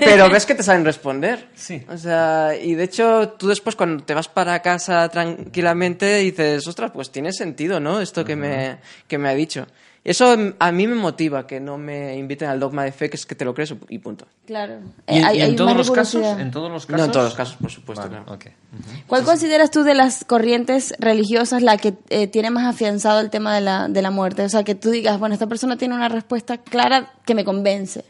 pero 0.00 0.30
ves 0.30 0.46
que 0.46 0.54
te 0.54 0.62
saben 0.62 0.84
responder. 0.84 1.48
Sí. 1.54 1.84
O 1.88 1.96
sea, 1.98 2.52
y 2.60 2.74
de 2.74 2.84
hecho, 2.84 3.30
tú 3.38 3.48
después 3.48 3.76
cuando 3.76 4.02
te 4.02 4.14
vas 4.14 4.28
para 4.28 4.60
casa 4.62 5.08
tranquilamente 5.08 6.16
dices, 6.18 6.66
ostras, 6.66 6.90
pues 6.92 7.10
tiene 7.10 7.32
sentido, 7.32 7.80
¿no? 7.80 8.00
Esto 8.00 8.24
que, 8.24 8.34
me, 8.36 8.78
que 9.06 9.18
me 9.18 9.28
ha 9.28 9.34
dicho. 9.34 9.66
Eso 10.08 10.36
a 10.60 10.70
mí 10.72 10.86
me 10.86 10.94
motiva, 10.94 11.48
que 11.48 11.58
no 11.58 11.78
me 11.78 12.16
inviten 12.16 12.48
al 12.48 12.60
dogma 12.60 12.84
de 12.84 12.92
fe, 12.92 13.10
que 13.10 13.16
es 13.16 13.26
que 13.26 13.34
te 13.34 13.44
lo 13.44 13.52
crees 13.52 13.74
y 13.88 13.98
punto. 13.98 14.24
Claro. 14.46 14.74
¿Y, 15.08 15.16
Eh, 15.16 15.18
y 15.18 15.22
hay- 15.24 15.40
hay 15.42 15.50
en 15.50 15.56
todos 15.56 15.70
más 15.70 15.76
los 15.78 15.90
casos? 15.90 16.22
¿En 16.38 16.50
todos 16.52 16.70
los 16.70 16.86
casos? 16.86 16.98
No 17.00 17.04
en 17.06 17.10
todos 17.10 17.24
los 17.24 17.34
casos, 17.34 17.56
por 17.56 17.70
supuesto, 17.72 18.08
Vale, 18.08 18.22
claro. 18.24 18.38
¿Cuál 19.08 19.24
consideras 19.24 19.72
tú 19.72 19.82
de 19.82 19.94
las 19.94 20.24
corrientes 20.24 20.94
religiosas 21.00 21.60
la 21.62 21.76
que 21.76 21.94
eh, 22.10 22.28
tiene 22.28 22.50
más 22.50 22.66
afianzado 22.72 23.18
el 23.20 23.30
tema 23.30 23.52
de 23.52 23.62
la, 23.62 23.88
de 23.88 24.00
la 24.00 24.12
muerte? 24.12 24.42
O 24.42 24.48
sea, 24.48 24.62
que 24.62 24.76
tú 24.76 24.90
digas, 24.90 25.18
bueno, 25.18 25.32
esta 25.34 25.48
persona 25.48 25.76
tiene 25.76 25.96
una 25.96 26.08
respuesta 26.08 26.58
clara 26.58 27.12
que 27.24 27.34
me 27.34 27.44
convence. 27.44 28.04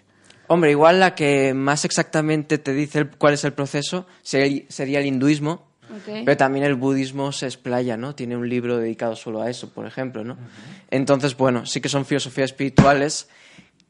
Hombre, 0.49 0.71
igual 0.73 1.01
la 1.01 1.15
que 1.15 1.55
más 1.55 1.87
exactamente 1.87 2.59
te 2.59 2.75
dice 2.75 2.99
el- 3.01 3.11
cuál 3.17 3.33
es 3.35 3.43
el 3.45 3.55
proceso 3.55 4.07
sería, 4.23 4.63
sería 4.69 5.01
el 5.01 5.07
hinduismo, 5.07 5.65
Ok. 5.97 6.23
pero 6.25 6.37
también 6.37 6.65
el 6.65 6.75
budismo 6.75 7.33
se 7.33 7.47
explaya, 7.47 7.97
¿no? 7.97 8.15
Tiene 8.15 8.37
un 8.37 8.49
libro 8.49 8.79
dedicado 8.79 9.17
solo 9.17 9.43
a 9.43 9.51
eso, 9.51 9.71
por 9.71 9.87
ejemplo, 9.87 10.25
¿no? 10.25 10.37
Entonces, 10.91 11.37
bueno, 11.37 11.67
sí 11.67 11.81
que 11.81 11.89
son 11.89 12.05
filosofías 12.05 12.51
espirituales 12.51 13.29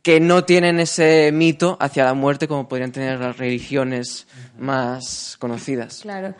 que 0.07 0.21
no 0.21 0.45
tienen 0.45 0.79
ese 0.79 1.33
mito 1.33 1.77
hacia 1.81 2.05
la 2.05 2.15
muerte 2.15 2.47
como 2.47 2.69
podrían 2.69 2.93
tener 2.93 3.19
las 3.19 3.39
religiones 3.39 4.29
más 4.57 5.37
conocidas. 5.41 6.03
Claro. 6.03 6.37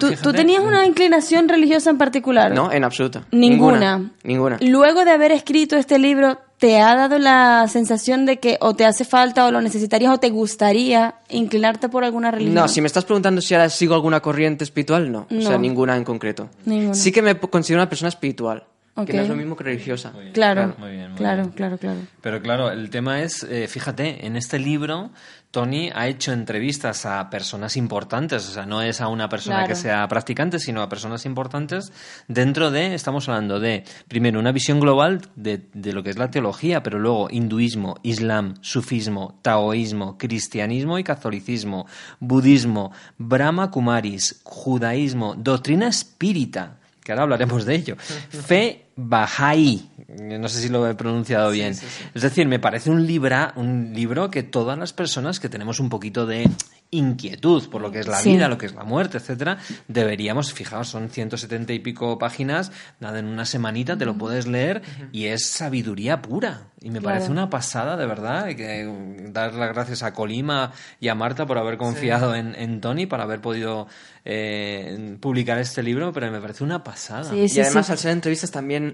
¿Tú, 0.00 0.14
tú 0.20 0.32
tenías 0.32 0.64
una 0.64 0.84
inclinación 0.84 1.48
religiosa 1.48 1.90
en 1.90 1.98
particular? 1.98 2.52
No, 2.52 2.72
en 2.72 2.82
absoluto. 2.82 3.24
Ninguna. 3.30 4.10
Ninguna. 4.24 4.58
Luego 4.60 5.04
de 5.04 5.12
haber 5.12 5.30
escrito 5.30 5.76
este 5.76 6.00
libro, 6.00 6.40
¿te 6.58 6.80
ha 6.80 6.94
dado 6.94 7.18
la 7.18 7.66
sensación 7.68 8.26
de 8.26 8.38
que 8.38 8.56
o 8.60 8.74
te 8.74 8.84
hace 8.84 9.04
falta 9.04 9.46
o 9.46 9.50
lo 9.50 9.60
necesitarías 9.60 10.12
o 10.12 10.18
te 10.18 10.30
gustaría 10.30 11.16
inclinarte 11.28 11.88
por 11.88 12.04
alguna 12.04 12.30
religión? 12.30 12.54
No, 12.54 12.68
si 12.68 12.80
me 12.80 12.86
estás 12.86 13.04
preguntando 13.04 13.40
si 13.40 13.54
ahora 13.54 13.68
sigo 13.68 13.94
alguna 13.94 14.20
corriente 14.20 14.64
espiritual, 14.64 15.10
no. 15.10 15.26
O 15.30 15.40
sea, 15.40 15.58
ninguna 15.58 15.96
en 15.96 16.04
concreto. 16.04 16.48
Ninguna. 16.64 16.94
Sí 16.94 17.12
que 17.12 17.22
me 17.22 17.38
considero 17.38 17.80
una 17.80 17.88
persona 17.88 18.08
espiritual, 18.08 18.64
Que 19.04 19.12
no 19.12 19.22
es 19.22 19.28
lo 19.28 19.36
mismo 19.36 19.56
que 19.56 19.64
religiosa. 19.64 20.12
Claro, 20.32 20.74
Muy 20.78 20.92
bien, 20.92 21.08
muy 21.10 21.18
claro, 21.18 21.42
bien. 21.42 21.52
claro, 21.54 21.76
claro. 21.78 22.00
Pero 22.22 22.40
claro, 22.40 22.70
el 22.70 22.88
tema 22.88 23.20
es, 23.22 23.42
eh, 23.42 23.68
fíjate, 23.68 24.26
en 24.26 24.36
este 24.36 24.58
libro 24.58 25.10
Tony 25.50 25.90
ha 25.94 26.06
hecho 26.08 26.32
entrevistas 26.32 27.06
a 27.06 27.28
personas 27.30 27.76
importantes, 27.76 28.46
o 28.48 28.52
sea, 28.52 28.66
no 28.66 28.82
es 28.82 29.00
a 29.00 29.08
una 29.08 29.28
persona 29.28 29.56
Claro. 29.58 29.68
que 29.68 29.74
sea 29.74 30.06
practicante, 30.08 30.58
sino 30.58 30.82
a 30.82 30.88
personas 30.88 31.24
importantes 31.24 31.92
dentro 32.28 32.70
de, 32.70 32.94
estamos 32.94 33.28
hablando 33.28 33.58
de, 33.60 33.84
primero, 34.08 34.38
una 34.38 34.52
visión 34.52 34.80
global 34.80 35.22
de, 35.34 35.62
de 35.72 35.92
lo 35.92 36.02
que 36.02 36.10
es 36.10 36.18
la 36.18 36.30
teología, 36.30 36.82
pero 36.82 36.98
luego 36.98 37.28
hinduismo, 37.30 37.96
islam, 38.02 38.54
sufismo, 38.60 39.38
taoísmo, 39.42 40.18
cristianismo 40.18 40.98
y 40.98 41.04
catolicismo, 41.04 41.86
budismo, 42.20 42.92
brahma 43.18 43.70
kumaris, 43.70 44.40
judaísmo, 44.44 45.34
doctrina 45.36 45.88
espírita, 45.88 46.78
que 47.02 47.12
ahora 47.12 47.22
hablaremos 47.22 47.64
de 47.64 47.74
ello. 47.76 47.96
Fe 48.28 48.85
Bahá'í, 48.96 49.90
no 50.20 50.48
sé 50.48 50.60
si 50.62 50.68
lo 50.70 50.88
he 50.88 50.94
pronunciado 50.94 51.50
bien. 51.50 51.74
Es 52.14 52.22
decir, 52.22 52.48
me 52.48 52.58
parece 52.58 52.90
un, 52.90 53.06
libra, 53.06 53.52
un 53.56 53.92
libro 53.92 54.30
que 54.30 54.42
todas 54.42 54.78
las 54.78 54.92
personas 54.94 55.38
que 55.38 55.50
tenemos 55.50 55.80
un 55.80 55.90
poquito 55.90 56.24
de 56.26 56.48
inquietud 56.90 57.68
por 57.68 57.82
lo 57.82 57.90
que 57.90 57.98
es 57.98 58.06
la 58.06 58.16
Sí. 58.18 58.30
vida, 58.32 58.48
lo 58.48 58.56
que 58.58 58.66
es 58.66 58.74
la 58.74 58.84
muerte, 58.84 59.18
etcétera, 59.18 59.58
deberíamos, 59.88 60.52
fijaos, 60.52 60.88
son 60.88 61.10
170 61.10 61.72
y 61.72 61.80
pico 61.80 62.16
páginas, 62.16 62.70
nada, 63.00 63.18
en 63.18 63.26
una 63.26 63.44
semanita 63.44 63.98
te 63.98 64.04
lo 64.06 64.16
puedes 64.16 64.46
leer 64.46 64.82
y 65.12 65.26
es 65.26 65.46
sabiduría 65.46 66.22
pura. 66.22 66.68
Y 66.80 66.90
me 66.90 67.00
Claro. 67.00 67.16
parece 67.16 67.32
una 67.32 67.50
pasada, 67.50 67.96
de 67.96 68.06
verdad, 68.06 68.46
que 68.54 68.88
dar 69.32 69.54
las 69.54 69.72
gracias 69.74 70.04
a 70.04 70.12
Colima 70.12 70.72
y 71.00 71.08
a 71.08 71.16
Marta 71.16 71.44
por 71.44 71.58
haber 71.58 71.76
confiado 71.76 72.34
en, 72.36 72.54
en 72.54 72.80
Tony, 72.80 73.06
para 73.06 73.24
haber 73.24 73.40
podido 73.40 73.88
eh, 74.24 75.16
publicar 75.20 75.58
este 75.58 75.82
libro, 75.82 76.12
pero 76.12 76.30
me 76.30 76.40
parece 76.40 76.62
una 76.62 76.84
pasada. 76.84 77.24
Sí, 77.24 77.48
sí, 77.48 77.58
y 77.58 77.62
además, 77.62 77.86
sí. 77.86 77.92
al 77.92 77.98
ser 77.98 78.12
entrevistas 78.12 78.50
también 78.52 78.85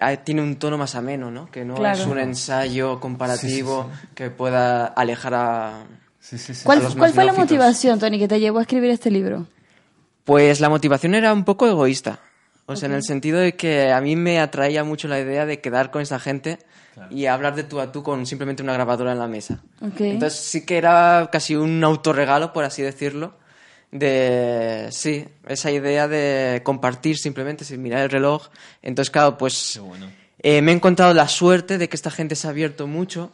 ah, 0.00 0.16
tiene 0.16 0.42
un 0.42 0.56
tono 0.56 0.78
más 0.78 0.94
ameno, 0.94 1.30
¿no? 1.30 1.50
Que 1.50 1.64
no 1.64 1.74
Claro. 1.74 1.98
es 1.98 2.06
un 2.06 2.18
ensayo 2.18 3.00
comparativo 3.00 3.90
que 4.14 4.30
pueda 4.30 4.86
alejar 4.86 5.34
a... 5.34 5.84
Sí, 6.20 6.38
sí, 6.38 6.54
sí. 6.54 6.62
¿Cuál, 6.64 6.78
a 6.78 6.82
los 6.82 6.92
cuál 6.94 7.10
más 7.10 7.14
fue 7.14 7.24
la 7.24 7.32
motivación, 7.32 7.98
Tony, 7.98 8.18
que 8.18 8.28
te 8.28 8.40
llevó 8.40 8.58
a 8.58 8.62
escribir 8.62 8.90
este 8.90 9.10
libro? 9.10 9.46
Pues 10.24 10.60
la 10.60 10.68
motivación 10.70 11.14
era 11.14 11.32
un 11.32 11.44
poco 11.44 11.66
egoísta. 11.66 12.18
O 12.66 12.76
sea, 12.76 12.88
en 12.88 12.94
el 12.94 13.02
sentido 13.02 13.38
de 13.40 13.56
que 13.56 13.92
a 13.92 14.00
mí 14.00 14.16
me 14.16 14.40
atraía 14.40 14.84
mucho 14.84 15.06
la 15.06 15.20
idea 15.20 15.44
de 15.44 15.60
quedar 15.60 15.90
con 15.90 16.00
esa 16.00 16.18
gente 16.18 16.58
y 17.10 17.26
hablar 17.26 17.54
de 17.56 17.64
tú 17.64 17.78
a 17.78 17.92
tú 17.92 18.02
con 18.02 18.24
simplemente 18.24 18.62
una 18.62 18.72
grabadora 18.72 19.12
en 19.12 19.18
la 19.18 19.28
mesa. 19.28 19.60
Ok. 19.82 20.00
Entonces 20.00 20.40
sí 20.40 20.64
que 20.64 20.78
era 20.78 21.28
casi 21.30 21.56
un 21.56 21.84
autorregalo, 21.84 22.54
por 22.54 22.64
así 22.64 22.80
decirlo, 22.80 23.34
de 23.94 24.88
sí, 24.90 25.24
esa 25.46 25.70
idea 25.70 26.08
de 26.08 26.62
compartir 26.64 27.16
simplemente 27.16 27.64
sin 27.64 27.80
mirar 27.80 28.00
el 28.00 28.10
reloj. 28.10 28.48
Entonces, 28.82 29.10
claro, 29.10 29.38
pues 29.38 29.80
eh, 30.40 30.60
me 30.62 30.72
he 30.72 30.74
encontrado 30.74 31.14
la 31.14 31.28
suerte 31.28 31.78
de 31.78 31.88
que 31.88 31.94
esta 31.94 32.10
gente 32.10 32.34
se 32.34 32.48
ha 32.48 32.50
abierto 32.50 32.88
mucho. 32.88 33.30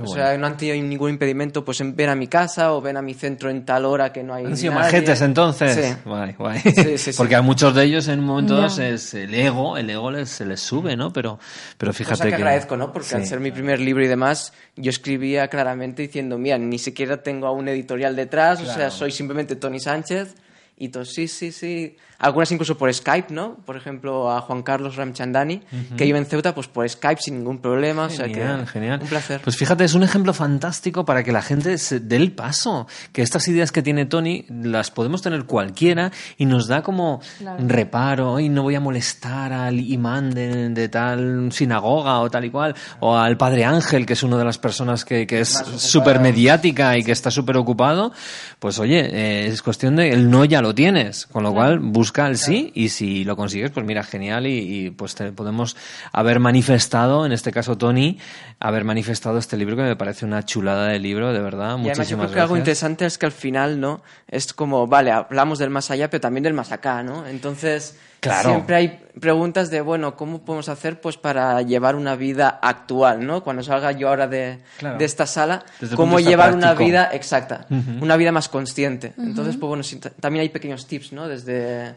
O 0.00 0.08
sea, 0.08 0.36
no 0.36 0.46
han 0.48 0.56
tenido 0.56 0.76
ningún 0.76 1.10
impedimento 1.10 1.64
pues 1.64 1.80
en 1.80 1.94
ven 1.94 2.08
a 2.08 2.16
mi 2.16 2.26
casa 2.26 2.72
o 2.72 2.80
ven 2.80 2.96
a 2.96 3.02
mi 3.02 3.14
centro 3.14 3.48
en 3.48 3.64
tal 3.64 3.84
hora 3.84 4.12
que 4.12 4.24
no 4.24 4.34
hay 4.34 4.44
Han 4.44 4.56
sido 4.56 4.74
nadie. 4.74 4.86
majetes 4.86 5.20
entonces. 5.20 5.74
Sí. 5.74 5.96
Guay, 6.04 6.32
guay. 6.32 6.60
Sí, 6.60 6.72
sí, 6.72 6.98
sí. 6.98 7.12
Porque 7.16 7.36
a 7.36 7.42
muchos 7.42 7.72
de 7.76 7.84
ellos 7.84 8.08
en 8.08 8.18
un 8.18 8.26
momento 8.26 8.56
dado 8.56 8.82
es 8.82 9.14
el 9.14 9.32
ego, 9.32 9.76
el 9.78 9.88
ego 9.88 10.10
les, 10.10 10.28
se 10.28 10.44
les 10.44 10.58
sube, 10.60 10.96
¿no? 10.96 11.12
Pero, 11.12 11.38
pero 11.78 11.92
fíjate 11.92 12.18
Cosa 12.18 12.28
que, 12.28 12.34
agradezco, 12.34 12.76
¿no? 12.76 12.92
Porque 12.92 13.14
al 13.14 13.24
ser 13.24 13.38
mi 13.38 13.52
primer 13.52 13.78
libro 13.78 14.04
y 14.04 14.08
demás, 14.08 14.52
yo 14.74 14.90
escribía 14.90 15.46
claramente 15.46 16.02
diciendo, 16.02 16.38
mira, 16.38 16.58
ni 16.58 16.80
siquiera 16.80 17.22
tengo 17.22 17.46
a 17.46 17.52
un 17.52 17.68
editorial 17.68 18.16
detrás, 18.16 18.60
o 18.62 18.66
sea, 18.66 18.90
soy 18.90 19.12
simplemente 19.12 19.54
Tony 19.54 19.78
Sánchez. 19.78 20.34
Y 20.76 20.88
todo, 20.88 21.04
sí, 21.04 21.28
sí, 21.28 21.52
sí. 21.52 21.96
Algunas 22.24 22.50
incluso 22.52 22.78
por 22.78 22.92
Skype, 22.92 23.34
¿no? 23.34 23.56
Por 23.66 23.76
ejemplo, 23.76 24.32
a 24.32 24.40
Juan 24.40 24.62
Carlos 24.62 24.96
Ramchandani, 24.96 25.60
que 25.94 26.04
vive 26.04 26.16
en 26.16 26.24
Ceuta, 26.24 26.54
pues 26.54 26.68
por 26.68 26.88
Skype 26.88 27.20
sin 27.20 27.36
ningún 27.36 27.58
problema. 27.58 28.06
o 28.06 28.08
sea 28.08 28.26
Genial, 28.26 28.60
que, 28.60 28.66
genial. 28.66 29.00
Un 29.02 29.08
placer. 29.08 29.42
Pues 29.44 29.58
fíjate, 29.58 29.84
es 29.84 29.92
un 29.92 30.04
ejemplo 30.04 30.32
fantástico 30.32 31.04
para 31.04 31.22
que 31.22 31.32
la 31.32 31.42
gente 31.42 31.76
se 31.76 32.00
dé 32.00 32.16
el 32.16 32.32
paso. 32.32 32.86
Que 33.12 33.20
estas 33.20 33.46
ideas 33.48 33.72
que 33.72 33.82
tiene 33.82 34.06
Tony 34.06 34.46
las 34.48 34.90
podemos 34.90 35.20
tener 35.20 35.44
cualquiera 35.44 36.12
y 36.38 36.46
nos 36.46 36.66
da 36.66 36.82
como 36.82 37.20
reparo. 37.58 38.40
Y 38.40 38.48
no 38.48 38.62
voy 38.62 38.74
a 38.74 38.80
molestar 38.80 39.52
al 39.52 39.78
imán 39.78 40.30
de, 40.30 40.70
de 40.70 40.88
tal 40.88 41.52
sinagoga 41.52 42.20
o 42.20 42.30
tal 42.30 42.46
y 42.46 42.50
cual. 42.50 42.74
O 43.00 43.14
al 43.18 43.36
padre 43.36 43.66
Ángel, 43.66 44.06
que 44.06 44.14
es 44.14 44.22
una 44.22 44.38
de 44.38 44.44
las 44.46 44.56
personas 44.56 45.04
que, 45.04 45.26
que 45.26 45.40
es 45.40 45.50
súper 45.76 46.20
mediática 46.20 46.96
y 46.96 47.04
que 47.04 47.12
está 47.12 47.30
súper 47.30 47.58
ocupado. 47.58 48.12
Pues 48.58 48.78
oye, 48.78 49.00
eh, 49.12 49.46
es 49.48 49.60
cuestión 49.60 49.96
de 49.96 50.10
el 50.10 50.30
no 50.30 50.46
ya 50.46 50.62
lo 50.62 50.74
tienes. 50.74 51.26
Con 51.26 51.42
lo 51.42 51.52
cual, 51.52 51.80
busca 51.80 52.13
sí 52.34 52.72
y 52.74 52.88
si 52.88 53.24
lo 53.24 53.36
consigues, 53.36 53.70
pues 53.70 53.84
mira, 53.84 54.02
genial. 54.02 54.46
Y, 54.46 54.86
y, 54.86 54.90
pues 54.90 55.14
te 55.14 55.32
podemos 55.32 55.76
haber 56.12 56.40
manifestado, 56.40 57.26
en 57.26 57.32
este 57.32 57.52
caso 57.52 57.76
Tony, 57.76 58.18
haber 58.60 58.84
manifestado 58.84 59.38
este 59.38 59.56
libro 59.56 59.76
que 59.76 59.82
me 59.82 59.96
parece 59.96 60.24
una 60.24 60.44
chulada 60.44 60.88
de 60.88 60.98
libro, 60.98 61.32
de 61.32 61.40
verdad. 61.40 61.70
Y 61.78 61.90
además 61.90 62.08
yo 62.08 62.16
Muchísimas 62.16 62.26
creo 62.26 62.34
que 62.34 62.40
algo 62.40 62.54
gracias. 62.54 62.62
interesante 62.62 63.06
es 63.06 63.18
que 63.18 63.26
al 63.26 63.32
final, 63.32 63.80
¿no? 63.80 64.02
Es 64.28 64.52
como, 64.52 64.86
vale, 64.86 65.10
hablamos 65.10 65.58
del 65.58 65.70
más 65.70 65.90
allá, 65.90 66.08
pero 66.10 66.20
también 66.20 66.44
del 66.44 66.54
más 66.54 66.72
acá, 66.72 67.02
¿no? 67.02 67.26
Entonces, 67.26 67.98
Claro. 68.24 68.50
siempre 68.50 68.76
hay 68.76 69.00
preguntas 69.20 69.70
de, 69.70 69.80
bueno, 69.80 70.16
¿cómo 70.16 70.44
podemos 70.44 70.68
hacer 70.68 71.00
pues 71.00 71.16
para 71.16 71.62
llevar 71.62 71.94
una 71.94 72.16
vida 72.16 72.58
actual, 72.60 73.24
¿no? 73.26 73.44
Cuando 73.44 73.62
salga 73.62 73.92
yo 73.92 74.08
ahora 74.08 74.26
de, 74.26 74.58
Claro. 74.78 74.98
de 74.98 75.04
esta 75.04 75.26
sala, 75.26 75.64
¿cómo 75.94 76.18
llevar 76.18 76.54
una 76.54 76.74
vida 76.74 77.10
exacta? 77.12 77.66
Una 78.00 78.16
vida 78.16 78.32
más 78.32 78.48
consciente. 78.48 79.12
Entonces, 79.18 79.56
pues 79.56 79.68
bueno, 79.68 79.82
sí, 79.84 80.00
también 80.20 80.42
hay 80.42 80.48
pequeños 80.48 80.86
tips, 80.86 81.12
¿no? 81.12 81.28
Desde... 81.28 81.94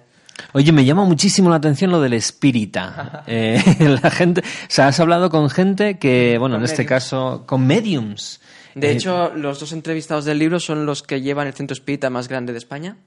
Oye, 0.53 0.71
me 0.71 0.85
llama 0.85 1.03
muchísimo 1.05 1.49
la 1.49 1.55
atención 1.55 1.89
lo 1.89 1.99
del 1.99 2.13
espírita. 2.13 3.23
Eh, 3.27 3.59
la 4.03 4.11
gente, 4.11 4.41
o 4.41 4.43
sea, 4.69 4.87
has 4.87 4.99
hablado 4.99 5.29
con 5.31 5.49
gente 5.49 5.97
que, 5.97 6.37
bueno, 6.39 6.55
Con 6.55 6.63
en 6.63 6.69
este 6.69 6.85
caso, 6.85 7.43
con 7.47 7.65
mediums. 7.65 8.39
De 8.75 8.89
Eh, 8.89 8.91
hecho, 8.91 9.31
los 9.35 9.59
dos 9.59 9.71
entrevistados 9.73 10.23
del 10.25 10.37
libro 10.37 10.59
son 10.59 10.85
los 10.85 11.01
que 11.01 11.21
llevan 11.21 11.47
el 11.47 11.53
centro 11.53 11.73
espírita 11.73 12.09
más 12.11 12.27
grande 12.27 12.51
de 12.53 12.59
España. 12.59 12.97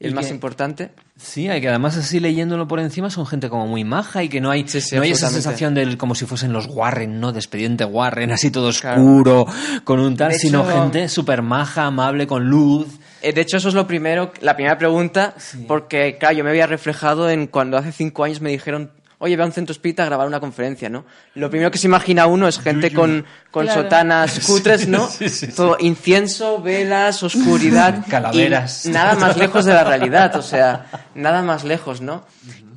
¿Y 0.00 0.06
El 0.08 0.14
más 0.14 0.30
importante. 0.30 0.90
Sí, 1.16 1.48
hay 1.48 1.60
que 1.60 1.68
además 1.68 1.96
así 1.96 2.18
leyéndolo 2.18 2.66
por 2.66 2.80
encima 2.80 3.08
son 3.10 3.26
gente 3.26 3.48
como 3.48 3.66
muy 3.68 3.84
maja 3.84 4.22
y 4.24 4.28
que 4.28 4.40
no 4.40 4.50
hay, 4.50 4.66
Sí, 4.66 4.80
sí, 4.80 4.96
no 4.96 5.02
hay 5.02 5.12
esa 5.12 5.30
sensación 5.30 5.72
del 5.74 5.96
como 5.96 6.14
si 6.16 6.26
fuesen 6.26 6.52
los 6.52 6.66
Warren, 6.66 7.20
¿no? 7.20 7.32
De 7.32 7.38
expediente 7.38 7.84
Warren, 7.84 8.32
así 8.32 8.50
todo 8.50 8.70
Claro. 8.72 9.00
oscuro, 9.00 9.46
con 9.84 10.00
un 10.00 10.16
tal, 10.16 10.32
De 10.32 10.38
sino 10.38 10.62
hecho- 10.68 10.82
gente 10.82 11.08
súper 11.08 11.42
maja, 11.42 11.84
amable, 11.86 12.26
con 12.26 12.44
luz. 12.50 12.88
Eh, 13.22 13.32
De 13.32 13.40
hecho, 13.40 13.56
eso 13.56 13.68
es 13.68 13.74
lo 13.74 13.86
primero, 13.86 14.32
la 14.40 14.54
primera 14.56 14.76
pregunta, 14.76 15.34
porque, 15.68 16.16
claro, 16.18 16.36
yo 16.36 16.44
me 16.44 16.50
había 16.50 16.66
reflejado 16.66 17.30
en 17.30 17.46
cuando 17.46 17.76
hace 17.78 17.92
cinco 17.92 18.24
años 18.24 18.40
me 18.40 18.50
dijeron, 18.50 18.90
oye, 19.24 19.36
ve 19.36 19.42
a 19.42 19.46
un 19.46 19.52
centro 19.52 19.72
espírita 19.72 20.02
a 20.02 20.06
grabar 20.06 20.26
una 20.26 20.38
conferencia, 20.38 20.90
¿no? 20.90 21.06
Lo 21.34 21.48
primero 21.48 21.70
que 21.70 21.78
se 21.78 21.86
imagina 21.86 22.26
uno 22.26 22.46
es 22.46 22.58
gente 22.58 22.92
con, 22.92 23.24
con 23.50 23.64
Claro. 23.64 23.82
sotanas 23.82 24.38
cutres, 24.46 24.86
¿no? 24.86 25.08
Sí, 25.08 25.30
sí, 25.30 25.46
sí. 25.46 25.52
Todo 25.54 25.78
incienso, 25.80 26.60
velas, 26.60 27.22
oscuridad. 27.22 28.04
Calaveras. 28.10 28.84
y 28.84 28.90
nada 28.90 29.14
más 29.14 29.38
lejos 29.38 29.64
de 29.64 29.72
la 29.72 29.84
realidad, 29.84 30.36
o 30.36 30.42
sea, 30.42 30.86
nada 31.14 31.40
más 31.42 31.64
lejos, 31.64 32.02
¿no? 32.02 32.24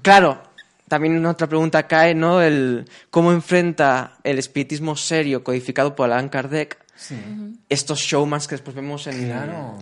Claro, 0.02 0.42
también 0.88 1.26
otra 1.26 1.48
pregunta 1.48 1.84
cae, 1.88 2.16
¿no? 2.16 2.42
El 2.42 2.86
cómo 3.10 3.34
enfrenta 3.34 4.14
el 4.24 4.40
espiritismo 4.40 4.96
serio 4.96 5.44
codificado 5.44 5.96
por 5.96 6.10
Allan 6.10 6.30
Kardec 6.30 6.78
estos 7.70 8.00
showmans 8.00 8.48
que 8.48 8.56
después 8.56 8.76
vemos 8.76 9.06
en, 9.08 9.32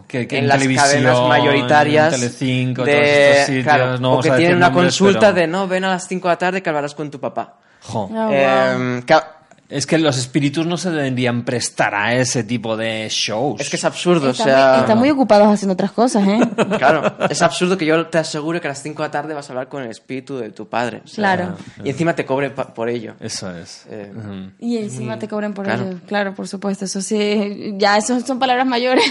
que, 0.07 0.27
que 0.27 0.37
en 0.37 0.43
en 0.43 0.49
las 0.49 0.65
cadenas 0.67 1.19
mayoritarias 1.27 2.13
en 2.13 2.19
Telecinco, 2.19 2.83
de, 2.83 2.91
todos 2.93 3.05
estos 3.07 3.45
sitios, 3.47 3.63
claro, 3.63 3.97
no 3.99 4.13
o 4.15 4.21
que 4.21 4.31
tienen 4.31 4.57
una 4.57 4.69
nombres, 4.69 4.85
consulta 4.97 5.19
pero- 5.19 5.33
de 5.33 5.47
no 5.47 5.67
ven 5.67 5.83
a 5.85 5.89
las 5.89 6.07
5 6.07 6.27
de 6.27 6.31
la 6.33 6.37
tarde 6.37 6.61
que 6.63 6.69
hablarás 6.69 6.93
con 6.95 7.09
tu 7.11 7.19
papá 7.19 7.55
Jo. 7.81 8.09
Ah, 8.13 8.29
Eh, 8.31 9.03
claro, 9.05 9.25
Es 9.67 9.87
que 9.87 9.97
los 9.97 10.17
espíritus 10.17 10.65
no 10.67 10.77
se 10.77 10.91
deberían 10.91 11.43
prestar 11.43 11.95
a 11.95 12.13
ese 12.15 12.43
tipo 12.43 12.77
de 12.77 13.07
shows. 13.09 13.59
es 13.59 13.69
que 13.69 13.75
es 13.77 13.83
absurdo 13.85 14.29
Están, 14.29 14.47
o 14.47 14.49
sea 14.49 14.71
muy, 14.73 14.79
están 14.81 14.97
muy 14.99 15.09
ocupados 15.09 15.47
haciendo 15.47 15.73
otras 15.73 15.91
cosas, 15.91 16.27
¿eh? 16.27 16.39
claro 16.77 17.15
es 17.29 17.41
absurdo 17.41 17.77
que 17.77 17.85
yo 17.85 18.05
te 18.07 18.19
asegure 18.19 18.61
que 18.61 18.67
a 18.67 18.71
las 18.71 18.81
5 18.83 19.01
de 19.01 19.07
la 19.07 19.11
tarde 19.11 19.33
vas 19.33 19.49
a 19.49 19.53
hablar 19.53 19.67
con 19.67 19.81
el 19.83 19.89
espíritu 19.89 20.37
de 20.37 20.51
tu 20.51 20.67
padre 20.67 21.01
o 21.03 21.07
sea, 21.07 21.15
Claro. 21.35 21.57
y 21.83 21.89
encima 21.89 22.13
te 22.13 22.25
cobre 22.25 22.51
pa- 22.51 22.73
por 22.73 22.89
ello 22.89 23.15
Eso 23.19 23.49
es. 23.55 23.85
Eh. 23.89 24.11
Y 24.59 24.77
encima 24.77 25.17
te 25.17 25.27
cobran 25.27 25.53
por 25.53 25.65
Claro. 25.65 25.87
ello. 25.89 25.99
Claro, 26.07 26.35
por 26.35 26.47
supuesto. 26.47 26.85
Eso 26.85 27.01
sí, 27.01 27.73
ya 27.77 27.97
eso 27.97 28.19
son 28.21 28.37
palabras 28.39 28.67
mayores. 28.67 29.05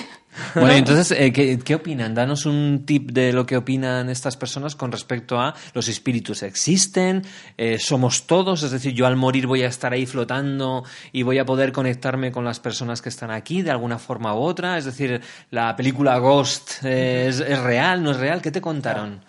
Bueno, 0.55 0.73
entonces, 0.73 1.17
eh, 1.19 1.33
¿qué, 1.33 1.59
qué 1.59 1.75
opinan? 1.75 2.14
Danos 2.14 2.47
un 2.47 2.85
tip 2.87 3.11
de 3.11 3.33
lo 3.33 3.47
que 3.47 3.57
opinan 3.57 4.09
estas 4.11 4.37
personas 4.37 4.75
con 4.76 4.91
respecto 4.93 5.38
a 5.38 5.55
los 5.75 5.88
espíritus 5.88 6.43
existen, 6.43 7.23
eh, 7.57 7.79
somos 7.79 8.26
todos, 8.26 8.62
es 8.62 8.71
decir, 8.71 8.93
yo 8.93 9.07
al 9.07 9.17
morir 9.17 9.47
voy 9.47 9.62
a 9.62 9.69
estar 9.69 9.93
ahí 9.93 10.07
flotando 10.07 10.85
y 11.12 11.23
voy 11.23 11.38
a 11.38 11.45
poder 11.45 11.73
conectarme 11.73 12.33
con 12.33 12.45
las 12.45 12.61
personas 12.61 13.03
que 13.03 13.09
están 13.09 13.31
aquí 13.31 13.62
de 13.62 13.71
alguna 13.71 13.99
forma 13.99 14.35
u 14.35 14.38
otra, 14.38 14.79
es 14.79 14.85
decir, 14.85 15.21
la 15.50 15.76
película 15.76 16.19
Ghost 16.19 16.85
eh, 16.85 17.26
¿es, 17.29 17.41
es 17.41 17.59
real, 17.61 18.03
no 18.03 18.11
es 18.11 18.19
real, 18.19 18.43
¿qué 18.43 18.50
te 18.50 18.61
contaron? 18.61 19.21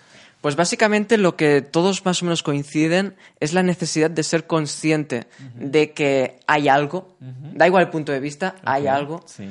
Pues 0.41 0.55
básicamente 0.55 1.17
lo 1.17 1.35
que 1.35 1.61
todos 1.61 2.05
más 2.05 2.21
o 2.21 2.25
menos 2.25 2.43
coinciden 2.43 3.15
es 3.39 3.53
la 3.53 3.63
necesidad 3.63 4.11
de 4.11 4.21
ser 4.21 4.45
consciente 4.45 5.25
de 5.55 5.91
que 5.91 6.39
hay 6.45 6.67
algo, 6.67 7.17
da 7.19 7.65
igual 7.65 7.85
el 7.85 7.89
punto 7.89 8.11
de 8.11 8.19
vista, 8.19 8.55
hay 8.63 8.85
algo. 8.85 9.23
Sí. 9.25 9.49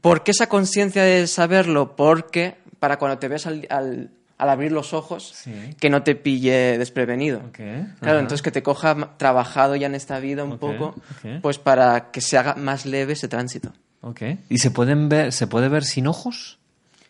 ¿Por 0.00 0.22
qué 0.22 0.30
esa 0.30 0.48
conciencia 0.48 1.02
de 1.02 1.26
saberlo? 1.26 1.94
Porque 1.96 2.56
para 2.80 2.98
cuando 2.98 3.18
te 3.18 3.28
ves 3.28 3.46
al, 3.46 3.66
al- 3.70 4.10
al 4.36 4.48
abrir 4.50 4.72
los 4.72 4.92
ojos, 4.92 5.32
Sí. 5.36 5.52
que 5.80 5.88
no 5.90 6.02
te 6.02 6.14
pille 6.16 6.76
desprevenido. 6.76 7.38
Ok, 7.48 7.58
Claro, 8.00 8.18
entonces 8.18 8.42
que 8.42 8.50
te 8.50 8.62
coja 8.62 9.10
trabajado 9.16 9.76
ya 9.76 9.86
en 9.86 9.94
esta 9.94 10.18
vida 10.18 10.42
un 10.44 10.58
poco, 10.58 10.94
pues 11.40 11.58
para 11.58 12.10
que 12.10 12.20
se 12.20 12.36
haga 12.36 12.54
más 12.56 12.84
leve 12.84 13.12
ese 13.12 13.28
tránsito. 13.28 13.72
Ok. 14.00 14.22
¿Y 14.50 14.58
se 14.58 14.70
pueden 14.70 15.08
ver, 15.08 15.32
se 15.32 15.46
puede 15.46 15.68
ver 15.68 15.84
sin 15.84 16.06
ojos? 16.08 16.58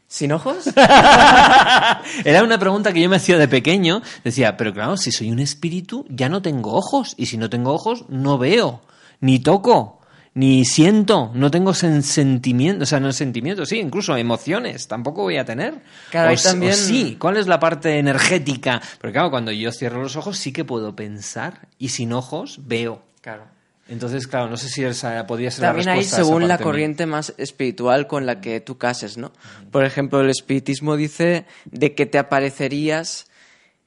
¿Sin 0.07 0.33
ojos? 0.33 0.67
Era 2.25 2.43
una 2.45 2.59
pregunta 2.59 2.93
que 2.93 3.01
yo 3.01 3.09
me 3.09 3.17
hacía 3.17 3.39
de 3.39 3.49
pequeño. 3.49 4.03
Decía, 4.23 4.57
pero 4.57 4.73
claro, 4.73 4.97
si 4.97 5.11
soy 5.13 5.31
un 5.31 5.39
espíritu, 5.41 6.07
ya 6.09 6.29
no 6.29 6.43
tengo 6.43 6.73
ojos. 6.75 7.15
Y 7.17 7.27
si 7.27 7.37
no 7.37 7.51
tengo 7.51 7.73
ojos, 7.73 8.05
no 8.09 8.39
veo, 8.39 8.83
ni 9.21 9.39
toco, 9.41 10.01
ni 10.35 10.65
siento. 10.65 11.31
No 11.35 11.51
tengo 11.51 11.73
sen- 11.73 12.03
sentimientos, 12.03 12.89
o 12.89 12.91
sea, 12.91 13.01
no 13.01 13.13
sentimientos, 13.13 13.69
sí, 13.69 13.79
incluso 13.79 14.17
emociones. 14.17 14.89
Tampoco 14.89 15.23
voy 15.23 15.37
a 15.39 15.45
tener. 15.45 15.75
Claro, 16.11 16.31
o, 16.31 16.33
s- 16.35 16.49
o 16.49 16.51
también- 16.53 16.75
sí, 16.75 17.17
¿cuál 17.21 17.37
es 17.37 17.47
la 17.47 17.59
parte 17.61 17.99
energética? 17.99 18.81
Porque 19.01 19.13
claro, 19.13 19.31
cuando 19.31 19.53
yo 19.53 19.71
cierro 19.73 20.03
los 20.03 20.17
ojos, 20.17 20.37
sí 20.39 20.53
que 20.53 20.65
puedo 20.65 20.95
pensar. 20.97 21.69
Y 21.79 21.89
sin 21.91 22.13
ojos, 22.13 22.61
veo. 22.67 23.03
Claro. 23.21 23.45
Entonces, 23.87 24.27
claro, 24.27 24.49
no 24.49 24.57
sé 24.57 24.71
si 24.71 24.83
esa 24.83 25.27
podría 25.27 25.51
ser 25.51 25.61
También 25.61 25.85
la 25.87 25.93
respuesta 25.93 26.17
esa 26.17 26.25
según 26.25 26.49
la 26.49 26.57
corriente 26.59 27.05
más 27.05 27.35
espiritual 27.37 28.07
con 28.07 28.25
la 28.25 28.41
que 28.41 28.61
tú 28.61 28.79
cases, 28.79 29.19
¿no? 29.19 29.31
Por 29.71 29.85
ejemplo, 29.85 30.23
el 30.23 30.31
espiritismo 30.31 30.97
dice 30.97 31.45
de 31.67 31.95
que 31.95 32.07
te 32.07 32.17
aparecerías 32.19 33.27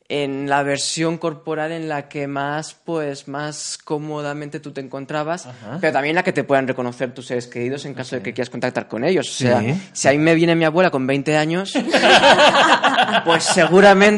en 0.09 0.47
la 0.49 0.63
versión 0.63 1.17
corporal 1.17 1.73
en 1.73 1.89
la 1.89 2.07
que 2.07 2.27
más, 2.27 2.73
pues, 2.85 3.27
más 3.27 3.77
cómodamente 3.83 4.59
tú 4.61 4.71
te 4.71 4.79
encontrabas, 4.79 5.49
pero 5.81 5.91
también 5.91 6.15
la 6.15 6.23
que 6.23 6.31
te 6.31 6.45
puedan 6.45 6.65
reconocer 6.67 7.13
tus 7.13 7.27
seres 7.27 7.47
queridos 7.47 7.83
en 7.85 7.93
caso 7.93 8.15
de 8.15 8.21
que 8.21 8.33
quieras 8.33 8.49
contactar 8.49 8.87
con 8.87 9.03
ellos. 9.03 9.27
O 9.29 9.33
sea, 9.33 9.59
Sí. 9.59 9.81
si 9.91 10.07
a 10.07 10.11
mí 10.11 10.17
me 10.19 10.33
viene 10.35 10.55
mi 10.55 10.63
abuela 10.63 10.91
con 10.91 11.05
20 11.05 11.35
años, 11.35 11.73
pues 13.25 13.43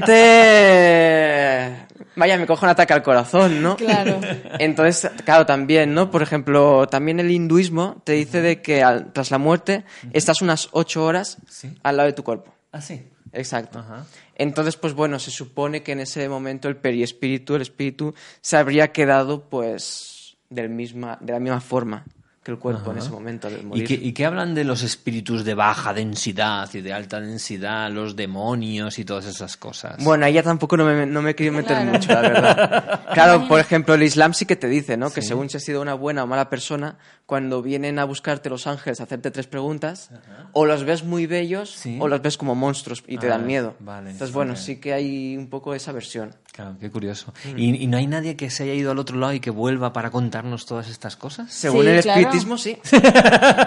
seguramente... 0.09 1.87
Vaya, 2.15 2.37
me 2.37 2.45
cojo 2.45 2.65
un 2.65 2.69
ataque 2.71 2.91
al 2.93 3.01
corazón, 3.01 3.61
¿no? 3.61 3.75
Claro. 3.77 4.19
Entonces, 4.59 5.09
claro, 5.23 5.45
también, 5.45 5.93
¿no? 5.93 6.11
Por 6.11 6.21
ejemplo, 6.21 6.85
también 6.87 7.19
el 7.21 7.31
hinduismo 7.31 8.01
te 8.03 8.11
dice 8.13 8.41
de 8.41 8.61
que 8.61 8.83
al- 8.83 9.13
tras 9.13 9.31
la 9.31 9.37
muerte 9.37 9.85
estás 10.11 10.41
unas 10.41 10.67
ocho 10.71 11.05
horas 11.05 11.37
Sí. 11.49 11.73
al 11.81 11.95
lado 11.97 12.07
de 12.07 12.13
tu 12.13 12.23
cuerpo. 12.23 12.53
Ah, 12.73 12.81
sí. 12.81 13.07
Exacto. 13.33 13.79
Ajá. 13.79 14.05
Entonces, 14.35 14.77
pues 14.77 14.93
bueno, 14.93 15.19
se 15.19 15.31
supone 15.31 15.83
que 15.83 15.91
en 15.91 15.99
ese 15.99 16.27
momento 16.29 16.67
el 16.67 16.77
periespíritu, 16.77 17.55
el 17.55 17.61
espíritu, 17.61 18.13
se 18.41 18.57
habría 18.57 18.91
quedado, 18.91 19.49
pues, 19.49 20.37
del 20.49 20.69
misma, 20.69 21.17
de 21.21 21.33
la 21.33 21.39
misma 21.39 21.61
forma 21.61 22.05
que 22.49 22.53
el 22.53 22.59
cuerpo 22.59 22.91
en 22.91 22.97
ese 22.97 23.09
momento 23.09 23.49
¿Y 23.49 23.63
morir. 23.63 23.87
qué, 23.87 23.93
¿Y 23.93 24.13
qué 24.13 24.25
hablan 24.25 24.53
de 24.55 24.63
los 24.63 24.83
espíritus 24.83 25.43
de 25.45 25.53
baja 25.53 25.93
densidad 25.93 26.69
y 26.73 26.81
de 26.81 26.93
alta 26.93 27.19
densidad, 27.21 27.91
los 27.91 28.15
demonios 28.15 28.99
y 28.99 29.05
todas 29.05 29.25
esas 29.25 29.57
cosas? 29.57 30.03
Bueno, 30.03 30.25
ahí 30.25 30.33
ya 30.33 30.43
tampoco 30.43 30.77
no 30.77 30.85
me, 30.85 31.05
no 31.05 31.21
me 31.21 31.31
he 31.31 31.35
querido 31.35 31.53
meter 31.55 31.77
Claro. 31.77 31.91
mucho, 31.91 32.11
la 32.13 32.21
verdad. 32.21 32.99
Claro, 33.13 33.47
por 33.47 33.59
ejemplo, 33.59 33.95
el 33.95 34.03
Islam 34.03 34.33
sí 34.33 34.45
que 34.45 34.55
te 34.55 34.67
dice, 34.67 34.95
¿no? 34.95 35.11
Que 35.11 35.21
según 35.21 35.49
si 35.49 35.57
has 35.57 35.63
sido 35.63 35.81
una 35.81 35.93
buena 35.95 36.23
o 36.23 36.27
mala 36.27 36.49
persona, 36.49 36.97
cuando 37.25 37.61
vienen 37.61 37.99
a 37.99 38.05
buscarte 38.05 38.49
los 38.49 38.67
ángeles 38.67 38.99
a 38.99 39.03
hacerte 39.03 39.31
tres 39.31 39.47
preguntas, 39.47 40.09
o 40.53 40.65
los 40.65 40.83
ves 40.83 41.03
muy 41.03 41.25
bellos 41.25 41.69
Sí. 41.71 41.97
o 41.99 42.07
los 42.07 42.21
ves 42.21 42.37
como 42.37 42.55
monstruos 42.55 43.03
y 43.07 43.17
te 43.17 43.27
Ah, 43.27 43.31
dan 43.31 43.45
miedo. 43.47 43.75
vale, 43.79 44.11
Entonces, 44.11 44.33
bueno, 44.33 44.55
sí 44.55 44.77
que 44.79 44.93
hay 44.93 45.35
un 45.37 45.49
poco 45.49 45.73
esa 45.73 45.91
versión. 45.91 46.35
Claro, 46.59 46.75
qué 46.77 46.91
curioso. 46.91 47.33
Mm. 47.45 47.57
¿Y, 47.57 47.83
y 47.83 47.87
no 47.87 47.95
hay 47.95 48.05
nadie 48.05 48.35
que 48.35 48.49
se 48.49 48.63
haya 48.63 48.73
ido 48.73 48.91
al 48.91 48.99
otro 48.99 49.17
lado 49.17 49.31
y 49.31 49.39
que 49.39 49.49
vuelva 49.49 49.93
para 49.93 50.11
contarnos 50.11 50.65
todas 50.65 50.89
estas 50.89 51.15
cosas? 51.15 51.49
Según 51.53 51.83
Sí, 51.83 51.87
el 51.87 52.01
claro. 52.01 52.19
espiritismo, 52.19 52.57
sí. 52.57 52.77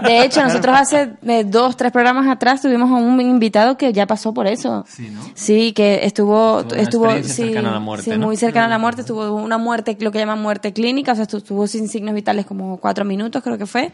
De 0.04 0.22
hecho, 0.24 0.42
nosotros 0.42 0.76
hace 0.78 1.12
eh, 1.26 1.44
dos, 1.46 1.74
tres 1.78 1.90
programas 1.90 2.28
atrás 2.28 2.60
tuvimos 2.60 2.90
a 2.90 2.94
un 2.94 3.18
invitado 3.18 3.78
que 3.78 3.94
ya 3.94 4.06
pasó 4.06 4.34
por 4.34 4.46
eso. 4.46 4.84
Sí, 4.86 5.08
¿no? 5.10 5.22
Sí, 5.34 5.72
que 5.72 6.04
estuvo, 6.04 6.60
estuvo, 6.76 7.10
sí, 7.22 7.24
cercana 7.30 7.70
a 7.70 7.72
la 7.72 7.80
muerte, 7.80 8.12
sí, 8.12 8.18
¿no? 8.18 8.26
muy 8.26 8.36
cercana 8.36 8.66
a 8.66 8.68
la 8.68 8.78
muerte. 8.78 9.04
Tuvo 9.04 9.32
una 9.36 9.56
muerte, 9.56 9.96
lo 9.98 10.12
que 10.12 10.18
llaman 10.18 10.42
muerte 10.42 10.74
clínica, 10.74 11.12
o 11.12 11.14
sea, 11.14 11.26
estu- 11.26 11.38
estuvo 11.38 11.66
sin 11.66 11.88
signos 11.88 12.14
vitales 12.14 12.44
como 12.44 12.76
cuatro 12.76 13.06
minutos, 13.06 13.42
creo 13.42 13.56
que 13.56 13.64
fue. 13.64 13.90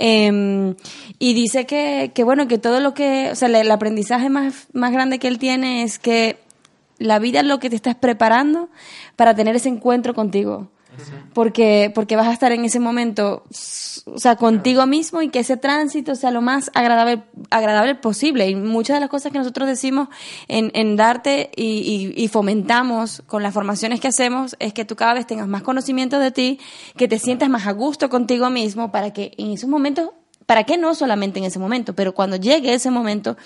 Eh, 0.00 0.74
y 1.20 1.34
dice 1.34 1.64
que, 1.66 2.10
que 2.12 2.24
bueno, 2.24 2.48
que 2.48 2.58
todo 2.58 2.80
lo 2.80 2.92
que, 2.92 3.28
o 3.30 3.36
sea, 3.36 3.46
el, 3.46 3.54
el 3.54 3.70
aprendizaje 3.70 4.28
más, 4.30 4.66
más 4.72 4.90
grande 4.92 5.18
que 5.18 5.28
él 5.28 5.38
tiene 5.38 5.84
es 5.84 5.98
que 6.00 6.38
la 7.02 7.18
vida 7.18 7.40
es 7.40 7.46
lo 7.46 7.58
que 7.58 7.70
te 7.70 7.76
estás 7.76 7.94
preparando 7.94 8.68
para 9.16 9.34
tener 9.34 9.56
ese 9.56 9.68
encuentro 9.68 10.14
contigo. 10.14 10.70
Porque, 11.32 11.90
porque 11.94 12.16
vas 12.16 12.26
a 12.26 12.32
estar 12.34 12.52
en 12.52 12.66
ese 12.66 12.78
momento, 12.78 13.44
o 14.04 14.18
sea, 14.18 14.36
contigo 14.36 14.86
mismo 14.86 15.22
y 15.22 15.30
que 15.30 15.38
ese 15.38 15.56
tránsito 15.56 16.14
sea 16.14 16.30
lo 16.30 16.42
más 16.42 16.70
agradable, 16.74 17.22
agradable 17.48 17.94
posible. 17.94 18.46
Y 18.50 18.54
muchas 18.54 18.96
de 18.96 19.00
las 19.00 19.08
cosas 19.08 19.32
que 19.32 19.38
nosotros 19.38 19.66
decimos 19.66 20.08
en, 20.48 20.70
en 20.74 20.96
darte 20.96 21.50
y, 21.56 22.12
y- 22.14 22.22
y 22.24 22.28
fomentamos 22.28 23.22
con 23.26 23.42
las 23.42 23.54
formaciones 23.54 24.00
que 24.00 24.08
hacemos 24.08 24.54
es 24.58 24.74
que 24.74 24.84
tú 24.84 24.94
cada 24.94 25.14
vez 25.14 25.26
tengas 25.26 25.48
más 25.48 25.62
conocimiento 25.62 26.18
de 26.18 26.30
ti, 26.30 26.60
que 26.98 27.08
te 27.08 27.18
sientas 27.18 27.48
más 27.48 27.66
a 27.66 27.72
gusto 27.72 28.10
contigo 28.10 28.50
mismo 28.50 28.92
para 28.92 29.14
que 29.14 29.32
en 29.38 29.52
esos 29.52 29.70
momentos 29.70 30.10
¿Para 30.44 30.64
qué 30.64 30.76
no 30.76 30.94
solamente 30.96 31.38
en 31.38 31.44
ese 31.46 31.60
momento? 31.60 31.94
Pero 31.94 32.14
cuando 32.14 32.34
llegue 32.36 32.74
ese 32.74 32.90
momento, 32.90 33.36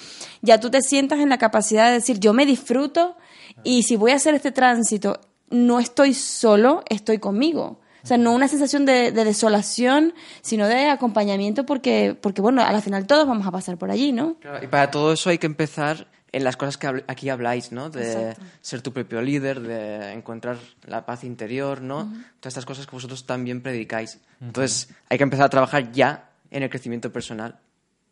ya 0.41 0.59
tú 0.59 0.71
te 0.71 0.81
sientas 0.81 1.21
en 1.21 1.29
la 1.29 1.37
capacidad 1.37 1.87
de 1.87 1.93
decir, 1.93 2.19
yo 2.19 2.33
me 2.33 2.47
disfruto 2.47 3.17
y 3.65 3.83
si 3.83 3.97
voy 3.97 4.13
a 4.13 4.17
hacer 4.17 4.35
este 4.35 4.53
tránsito, 4.53 5.21
no 5.51 5.79
estoy 5.79 6.15
solo, 6.15 6.83
estoy 6.89 7.19
conmigo. 7.19 7.81
O 8.03 8.07
sea, 8.07 8.19
no 8.19 8.33
una 8.33 8.47
sensación 8.47 8.87
de, 8.87 9.11
de 9.11 9.25
desolación, 9.25 10.15
sino 10.41 10.69
de 10.69 10.87
acompañamiento 10.87 11.67
porque, 11.67 12.17
porque, 12.21 12.41
bueno, 12.41 12.63
a 12.63 12.71
la 12.71 12.81
final 12.81 13.07
todos 13.07 13.27
vamos 13.27 13.45
a 13.47 13.51
pasar 13.51 13.79
por 13.79 13.91
allí, 13.91 14.13
¿no? 14.13 14.37
Claro, 14.39 14.63
y 14.63 14.69
para 14.69 14.93
todo 14.93 15.13
eso 15.13 15.29
hay 15.29 15.39
que 15.39 15.47
empezar 15.47 16.07
en 16.31 16.45
las 16.45 16.57
cosas 16.57 16.77
que 16.77 17.03
aquí 17.09 17.31
habláis, 17.31 17.73
¿no? 17.73 17.91
De 17.91 18.13
Exacto. 18.13 18.43
ser 18.61 18.83
tu 18.83 18.93
propio 18.93 19.23
líder, 19.23 19.61
de 19.61 20.13
encontrar 20.13 20.59
la 20.85 21.05
paz 21.05 21.25
interior, 21.25 21.81
¿no? 21.81 22.05
Todas 22.39 22.53
estas 22.53 22.67
cosas 22.67 22.87
que 22.87 22.93
vosotros 22.93 23.27
también 23.27 23.61
predicáis. 23.61 24.21
Entonces, 24.41 24.91
hay 25.09 25.19
que 25.19 25.25
empezar 25.25 25.47
a 25.47 25.49
trabajar 25.49 25.91
ya 25.91 26.31
en 26.51 26.63
el 26.63 26.71
crecimiento 26.71 27.13
personal. 27.13 27.59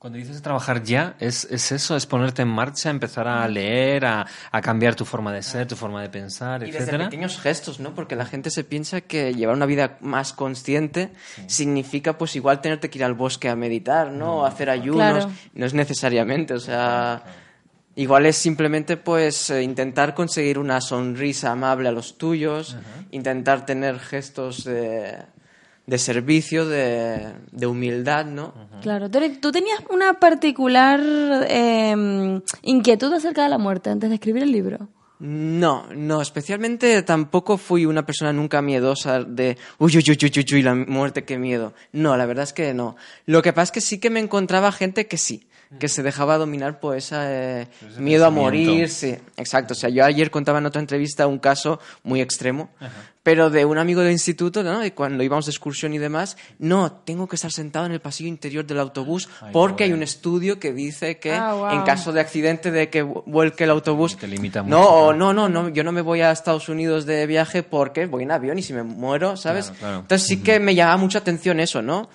Cuando 0.04 0.18
dices 0.18 0.42
trabajar 0.42 0.82
ya, 0.82 1.16
¿es, 1.18 1.48
es 1.50 1.72
eso? 1.72 1.96
¿Es 1.96 2.04
ponerte 2.04 2.42
en 2.42 2.48
marcha, 2.48 2.90
empezar 2.90 3.26
a 3.26 3.48
leer, 3.48 4.04
a, 4.04 4.26
a 4.52 4.60
cambiar 4.60 4.94
tu 4.94 5.06
forma 5.06 5.32
de 5.32 5.42
ser, 5.42 5.66
tu 5.66 5.76
forma 5.76 6.02
de 6.02 6.10
pensar, 6.10 6.62
Y 6.68 6.72
desde 6.72 6.98
pequeños 6.98 7.40
gestos, 7.40 7.80
¿no? 7.80 7.94
Porque 7.94 8.14
la 8.14 8.26
gente 8.26 8.50
se 8.50 8.64
piensa 8.64 9.00
que 9.00 9.32
llevar 9.32 9.56
una 9.56 9.64
vida 9.64 9.96
más 10.02 10.34
consciente 10.34 11.10
significa, 11.46 12.18
pues, 12.18 12.36
igual 12.36 12.60
tenerte 12.60 12.90
que 12.90 12.98
ir 12.98 13.04
al 13.04 13.14
bosque 13.14 13.48
a 13.48 13.56
meditar, 13.56 14.10
¿no? 14.10 14.40
O 14.40 14.44
hacer 14.44 14.68
ayunos. 14.68 15.24
Claro. 15.24 15.32
No 15.54 15.64
es 15.64 15.72
necesariamente, 15.72 16.52
o 16.52 16.60
sea... 16.60 17.22
Igual 17.96 18.26
es 18.26 18.36
simplemente, 18.36 18.96
pues, 18.96 19.50
eh, 19.50 19.62
intentar 19.62 20.14
conseguir 20.14 20.58
una 20.58 20.80
sonrisa 20.80 21.52
amable 21.52 21.88
a 21.88 21.92
los 21.92 22.18
tuyos, 22.18 22.76
intentar 23.12 23.64
tener 23.64 24.00
gestos 24.00 24.64
de, 24.64 25.16
de 25.86 25.98
servicio, 25.98 26.66
de, 26.66 27.32
de 27.52 27.66
humildad, 27.66 28.24
¿no? 28.26 28.54
Claro. 28.82 29.10
Tú, 29.10 29.18
eres- 29.18 29.40
tú 29.40 29.52
tenías 29.52 29.78
una 29.90 30.14
particular 30.14 31.00
eh, 31.48 32.40
inquietud 32.62 33.12
acerca 33.12 33.42
de 33.44 33.48
la 33.50 33.58
muerte 33.58 33.90
antes 33.90 34.08
de 34.08 34.14
escribir 34.16 34.42
el 34.44 34.52
libro. 34.52 34.88
No, 35.20 35.86
no, 35.94 36.20
especialmente 36.20 37.00
tampoco 37.02 37.56
fui 37.56 37.86
una 37.86 38.04
persona 38.04 38.32
nunca 38.32 38.60
miedosa 38.60 39.22
de 39.22 39.56
uy, 39.78 39.96
uy, 39.96 40.04
uy, 40.08 40.18
uy, 40.22 40.32
uy, 40.36 40.44
uy, 40.54 40.62
la 40.62 40.74
muerte, 40.74 41.24
qué 41.24 41.38
miedo. 41.38 41.72
No, 41.92 42.16
la 42.16 42.26
verdad 42.26 42.44
es 42.44 42.52
que 42.52 42.74
no. 42.74 42.96
Lo 43.26 43.40
que 43.40 43.52
pasa 43.52 43.64
es 43.64 43.72
que 43.72 43.80
sí 43.80 43.98
que 44.00 44.10
me 44.10 44.20
encontraba 44.20 44.72
gente 44.72 45.06
que 45.06 45.16
sí, 45.16 45.46
que 45.78 45.88
se 45.88 46.02
dejaba 46.02 46.36
dominar 46.36 46.80
por 46.80 46.96
ese 46.96 47.68
miedo 47.98 48.26
a 48.26 48.30
morir, 48.30 48.88
sí, 48.90 49.16
exacto. 49.36 49.72
O 49.72 49.76
sea, 49.76 49.88
yo 49.88 50.04
ayer 50.04 50.30
contaba 50.30 50.58
en 50.58 50.66
otra 50.66 50.80
entrevista 50.80 51.26
un 51.28 51.38
caso 51.38 51.78
muy 52.02 52.20
extremo, 52.20 52.68
pero 53.24 53.50
de 53.50 53.64
un 53.64 53.78
amigo 53.78 54.02
del 54.02 54.12
instituto, 54.12 54.62
¿no? 54.62 54.84
Y 54.84 54.92
cuando 54.92 55.24
íbamos 55.24 55.46
de 55.46 55.50
excursión 55.50 55.92
y 55.94 55.98
demás, 55.98 56.36
no, 56.60 56.92
tengo 56.92 57.26
que 57.26 57.34
estar 57.34 57.50
sentado 57.50 57.86
en 57.86 57.92
el 57.92 58.00
pasillo 58.00 58.28
interior 58.28 58.64
del 58.64 58.78
autobús 58.78 59.28
porque 59.52 59.82
hay 59.84 59.92
un 59.92 60.02
estudio 60.04 60.60
que 60.60 60.72
dice 60.72 61.18
que 61.18 61.32
Ah, 61.32 61.54
wow. 61.54 61.70
en 61.70 61.82
caso 61.82 62.12
de 62.12 62.20
accidente 62.20 62.70
de 62.70 62.90
que 62.90 63.02
vu- 63.04 63.24
vuelque 63.26 63.64
el 63.64 63.70
autobús, 63.70 64.16
limita 64.22 64.62
no, 64.62 64.82
o 64.86 65.12
no, 65.12 65.32
no, 65.32 65.48
no, 65.48 65.70
yo 65.70 65.82
no 65.82 65.90
me 65.90 66.02
voy 66.02 66.20
a 66.20 66.30
Estados 66.30 66.68
Unidos 66.68 67.06
de 67.06 67.26
viaje 67.26 67.62
porque 67.64 68.06
voy 68.06 68.22
en 68.24 68.30
avión 68.30 68.58
y 68.58 68.62
si 68.62 68.72
me 68.74 68.82
muero, 68.84 69.36
¿sabes? 69.36 69.66
Claro, 69.66 69.78
claro. 69.80 69.98
Entonces 70.00 70.28
sí 70.28 70.42
que 70.42 70.60
me 70.60 70.74
llamaba 70.74 70.98
mucha 70.98 71.18
atención 71.18 71.58
eso, 71.60 71.80
¿no? 71.82 72.10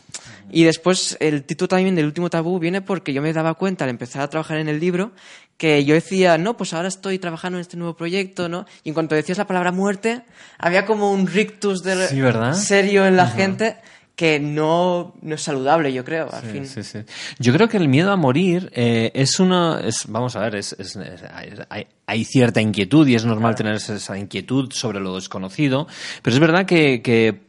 Y 0.51 0.63
después 0.63 1.17
el 1.19 1.43
título 1.43 1.67
también 1.69 1.95
del 1.95 2.05
último 2.05 2.29
tabú 2.29 2.59
viene 2.59 2.81
porque 2.81 3.13
yo 3.13 3.21
me 3.21 3.33
daba 3.33 3.55
cuenta 3.55 3.83
al 3.83 3.89
empezar 3.89 4.21
a 4.21 4.29
trabajar 4.29 4.57
en 4.59 4.67
el 4.69 4.79
libro 4.79 5.11
que 5.59 5.85
yo 5.85 5.93
decía, 5.93 6.39
no, 6.39 6.57
pues 6.57 6.73
ahora 6.73 6.87
estoy 6.87 7.19
trabajando 7.19 7.57
en 7.59 7.61
este 7.61 7.77
nuevo 7.77 7.95
proyecto, 7.95 8.49
¿no? 8.49 8.65
Y 8.83 8.89
en 8.89 8.93
cuanto 8.95 9.13
decías 9.13 9.37
la 9.37 9.45
palabra 9.45 9.71
muerte, 9.71 10.23
había 10.57 10.85
como 10.87 11.11
un 11.11 11.27
rictus 11.27 11.83
de 11.83 12.07
serio 12.55 13.05
en 13.05 13.15
la 13.17 13.27
gente 13.27 13.75
que 14.15 14.39
no, 14.39 15.13
no 15.21 15.35
es 15.35 15.41
saludable, 15.41 15.93
yo 15.93 16.03
creo, 16.03 16.29
al 16.33 16.41
Sí, 16.43 16.47
fin. 16.49 16.65
sí, 16.65 16.83
sí. 16.83 16.99
Yo 17.39 17.53
creo 17.53 17.67
que 17.69 17.77
el 17.77 17.87
miedo 17.87 18.11
a 18.11 18.15
morir 18.17 18.69
eh, 18.73 19.11
es 19.13 19.39
una. 19.39 19.79
Es, 19.81 20.05
vamos 20.07 20.35
a 20.35 20.39
ver, 20.41 20.55
es, 20.55 20.73
es- 20.79 20.95
es- 20.95 21.21
hay, 21.69 21.87
hay 22.05 22.25
cierta 22.25 22.59
inquietud 22.61 23.07
y 23.07 23.15
es 23.15 23.23
normal 23.25 23.55
tener 23.55 23.75
esa 23.75 24.17
inquietud 24.17 24.71
sobre 24.73 24.99
lo 24.99 25.15
desconocido, 25.15 25.87
pero 26.21 26.33
es 26.33 26.39
verdad 26.39 26.65
que, 26.65 27.01
que 27.01 27.41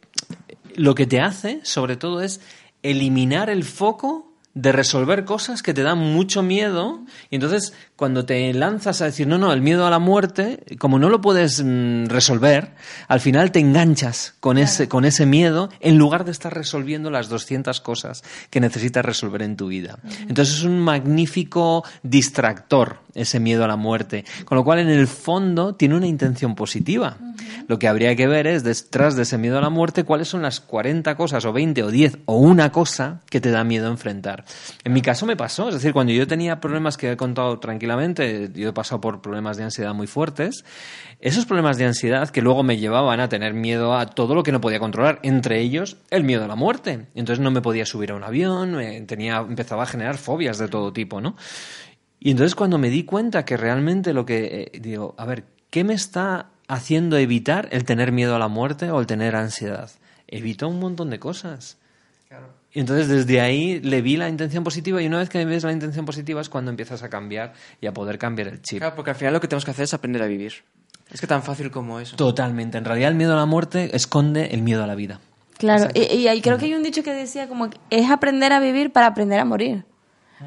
lo 0.77 0.95
que 0.95 1.07
te 1.07 1.21
hace, 1.21 1.61
sobre 1.65 1.97
todo, 1.97 2.21
es 2.23 2.41
eliminar 2.83 3.51
el 3.51 3.65
foco 3.65 4.27
de 4.55 4.73
resolver 4.73 5.25
cosas 5.25 5.63
que 5.63 5.73
te 5.75 5.83
dan 5.85 5.99
mucho 5.99 6.43
miedo 6.43 7.05
y 7.31 7.37
entonces 7.37 7.73
cuando 8.01 8.25
te 8.25 8.51
lanzas 8.55 9.03
a 9.03 9.05
decir 9.05 9.27
no, 9.27 9.37
no, 9.37 9.53
el 9.53 9.61
miedo 9.61 9.87
a 9.87 9.91
la 9.91 9.99
muerte, 9.99 10.65
como 10.79 10.99
no 10.99 11.11
lo 11.11 11.21
puedes 11.21 11.63
mm, 11.63 12.07
resolver, 12.07 12.71
al 13.09 13.21
final 13.21 13.53
te 13.53 13.59
enganchas 13.59 14.37
con 14.41 14.57
ese, 14.57 14.89
con 14.89 15.05
ese 15.05 15.27
miedo 15.27 15.69
en 15.81 15.99
lugar 15.99 16.25
de 16.25 16.31
estar 16.31 16.55
resolviendo 16.55 17.11
las 17.11 17.29
200 17.29 17.79
cosas 17.83 18.25
que 18.49 18.59
necesitas 18.59 19.05
resolver 19.05 19.43
en 19.43 19.55
tu 19.55 19.67
vida. 19.67 19.99
Entonces 20.27 20.55
es 20.55 20.63
un 20.63 20.81
magnífico 20.81 21.85
distractor 22.03 23.01
ese 23.15 23.39
miedo 23.39 23.65
a 23.65 23.69
la 23.69 23.77
muerte, 23.77 24.25
con 24.47 24.57
lo 24.57 24.65
cual 24.65 24.79
en 24.79 24.89
el 24.89 25.07
fondo 25.07 25.75
tiene 25.75 25.97
una 25.97 26.07
intención 26.07 26.55
positiva. 26.55 27.19
Lo 27.69 27.79
que 27.79 27.89
habría 27.89 28.17
que 28.17 28.27
ver 28.27 28.47
es 28.47 28.65
detrás 28.65 29.17
de 29.17 29.23
ese 29.23 29.39
miedo 29.39 29.59
a 29.59 29.61
la 29.61 29.71
muerte 29.71 30.05
cuáles 30.05 30.29
son 30.29 30.43
las 30.43 30.61
40 30.61 31.17
cosas 31.17 31.45
o 31.45 31.53
20 31.53 31.83
o 31.83 31.91
10 31.91 32.19
o 32.27 32.37
una 32.37 32.73
cosa 32.73 33.21
que 33.29 33.41
te 33.41 33.51
da 33.51 33.65
miedo 33.65 33.89
enfrentar. 33.89 34.45
En 34.85 34.93
mi 34.93 35.03
caso 35.03 35.27
me 35.27 35.37
pasó, 35.37 35.69
es 35.69 35.75
decir, 35.75 35.93
cuando 35.93 36.13
yo 36.13 36.27
tenía 36.27 36.61
problemas 36.61 36.97
que 36.97 37.13
he 37.13 37.17
contado 37.17 37.59
tranquilamente, 37.59 37.90
yo 38.55 38.69
he 38.69 38.73
pasado 38.73 39.01
por 39.01 39.21
problemas 39.21 39.57
de 39.57 39.65
ansiedad 39.65 39.95
muy 39.95 40.07
fuertes, 40.07 40.65
esos 41.21 41.47
problemas 41.47 41.77
de 41.79 41.87
ansiedad 41.87 42.31
que 42.31 42.43
luego 42.43 42.63
me 42.63 42.79
llevaban 42.79 43.21
a 43.21 43.29
tener 43.29 43.55
miedo 43.55 43.95
a 43.95 44.07
todo 44.07 44.35
lo 44.35 44.43
que 44.43 44.53
no 44.53 44.61
podía 44.61 44.79
controlar, 44.79 45.21
entre 45.23 45.61
ellos 45.61 45.97
el 46.11 46.25
miedo 46.25 46.45
a 46.45 46.49
la 46.49 46.57
muerte. 46.57 47.09
Entonces 47.15 47.43
no 47.43 47.51
me 47.51 47.61
podía 47.61 47.87
subir 47.87 48.13
a 48.13 48.15
un 48.15 48.25
avión, 48.25 48.79
tenía, 49.07 49.39
empezaba 49.39 49.83
a 49.83 49.87
generar 49.87 50.17
fobias 50.17 50.59
de 50.59 50.69
todo 50.69 50.93
tipo, 50.93 51.21
¿no? 51.21 51.37
Y 52.21 52.31
entonces 52.31 52.55
cuando 52.55 52.77
me 52.77 52.91
di 52.91 53.05
cuenta 53.05 53.47
que 53.47 53.57
realmente 53.57 54.13
lo 54.13 54.27
que 54.27 54.71
eh, 54.73 54.79
digo, 54.79 55.15
a 55.17 55.25
ver, 55.25 55.45
¿qué 55.71 55.85
me 55.85 55.95
está 55.95 56.51
haciendo 56.69 57.17
evitar 57.17 57.69
el 57.73 57.85
tener 57.85 58.13
miedo 58.13 58.37
a 58.37 58.39
la 58.39 58.49
muerte 58.49 58.91
o 58.91 59.01
el 59.01 59.07
tener 59.07 59.35
ansiedad? 59.35 59.91
Evita 60.29 60.67
un 60.67 60.79
montón 60.79 61.09
de 61.09 61.19
cosas. 61.19 61.80
Y 62.73 62.81
entonces 62.81 63.09
desde 63.09 63.41
ahí 63.41 63.81
le 63.81 64.01
vi 64.01 64.17
la 64.17 64.29
intención 64.29 64.63
positiva 64.63 65.03
y 65.03 65.07
una 65.07 65.19
vez 65.19 65.29
que 65.29 65.45
ves 65.45 65.65
la 65.65 65.73
intención 65.73 66.05
positiva 66.05 66.41
es 66.41 66.49
cuando 66.49 66.71
empiezas 66.71 67.03
a 67.03 67.09
cambiar 67.09 67.53
y 67.81 67.87
a 67.87 67.93
poder 67.93 68.19
cambiar 68.19 68.49
el 68.49 68.63
chip. 68.63 68.79
Claro, 68.79 68.95
porque 68.95 69.11
al 69.11 69.17
final 69.17 69.35
lo 69.35 69.41
que 69.41 69.49
tenemos 69.49 69.65
que 69.65 69.73
hacer 69.73 69.85
es 69.85 69.95
aprender 69.95 70.23
a 70.23 70.27
vivir. 70.27 70.53
Es 71.11 71.21
que 71.21 71.27
tan 71.27 71.43
fácil 71.43 71.71
como 71.73 71.99
eso. 71.99 72.17
Totalmente. 72.17 72.79
En 72.79 72.85
realidad 72.85 73.11
el 73.11 73.17
miedo 73.17 73.33
a 73.33 73.37
la 73.37 73.47
muerte 73.47 73.95
esconde 73.97 74.55
el 74.55 74.63
miedo 74.63 74.85
a 74.85 74.87
la 74.87 74.95
vida. 74.95 75.21
Claro, 75.59 75.89
y, 75.95 76.17
y 76.17 76.29
ahí 76.29 76.41
creo 76.41 76.57
que 76.57 76.67
hay 76.67 76.75
un 76.75 76.83
dicho 76.83 77.03
que 77.03 77.13
decía 77.13 77.49
como 77.49 77.69
que 77.69 77.79
es 77.91 78.09
aprender 78.11 78.53
a 78.53 78.61
vivir 78.61 78.93
para 78.93 79.09
aprender 79.09 79.41
a 79.41 79.45
morir. 79.45 79.85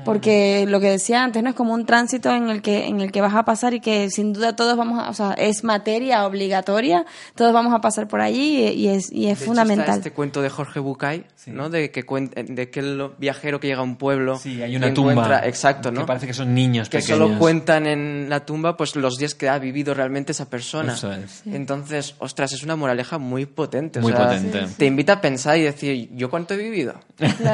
Porque 0.06 0.66
lo 0.68 0.80
que 0.80 0.90
decía 0.90 1.24
antes 1.24 1.42
no 1.44 1.50
es 1.50 1.56
como 1.56 1.74
un 1.74 1.86
tránsito 1.86 2.30
en 2.32 2.50
el 2.50 2.62
que 2.62 2.88
en 2.88 3.02
el 3.02 3.12
que 3.12 3.22
vas 3.22 3.34
a 3.36 3.44
pasar 3.46 3.74
y 3.74 3.80
que 3.80 4.10
sin 4.10 4.34
duda 4.34 4.56
todos 4.56 4.76
vamos 4.78 5.00
a, 5.04 5.10
o 5.10 5.14
sea 5.14 5.34
es 5.34 5.64
materia 5.64 6.26
obligatoria 6.26 7.06
todos 7.36 7.54
vamos 7.54 7.74
a 7.74 7.82
pasar 7.82 8.08
por 8.08 8.22
allí 8.22 8.68
y, 8.70 8.88
es 8.88 9.12
y 9.12 9.28
es 9.28 9.38
De 9.40 9.44
hecho, 9.44 9.46
fundamental 9.46 9.86
está 9.86 9.96
este 9.98 10.12
cuento 10.12 10.42
de 10.42 10.50
Jorge 10.50 10.80
Bucay, 10.80 11.26
¿no? 11.48 11.70
De 11.70 11.92
que 11.92 12.06
cuen- 12.06 12.32
de 12.34 12.70
que 12.70 12.80
el 12.80 13.12
viajero 13.18 13.60
que 13.60 13.68
llega 13.68 13.80
a 13.82 13.84
un 13.84 13.96
pueblo 13.98 14.38
Sí, 14.38 14.62
hay 14.62 14.74
y 14.74 14.76
una 14.78 14.88
encuentra- 14.88 15.24
tumba. 15.38 15.48
exacto, 15.48 15.92
¿no? 15.92 16.02
Que 16.02 16.08
parece 16.08 16.28
que 16.28 16.34
son 16.34 16.54
niños 16.54 16.90
que 16.90 16.98
pequeños. 17.00 17.20
solo 17.20 17.40
cuentan 17.40 17.86
en 17.88 18.28
la 18.30 18.46
tumba 18.46 18.76
pues 18.78 18.96
los 18.96 19.18
días 19.18 19.36
que 19.36 19.50
ha 19.50 19.58
vivido 19.60 19.94
realmente 19.94 20.32
esa 20.32 20.50
persona. 20.50 20.94
Eso 20.94 21.12
es. 21.12 21.44
Entonces, 21.46 22.16
ostras, 22.20 22.52
es 22.54 22.64
una 22.64 22.76
moraleja 22.76 23.18
muy 23.18 23.46
potente. 23.46 24.00
o 24.00 24.02
Muy 24.02 24.12
sea, 24.14 24.26
potente. 24.26 24.62
Te 24.78 24.86
invita 24.86 25.14
a 25.14 25.22
pensar 25.22 25.58
y 25.58 25.62
decir, 25.64 26.10
¿yo 26.14 26.30
cuánto 26.30 26.54
he 26.54 26.58
vivido? 26.58 26.96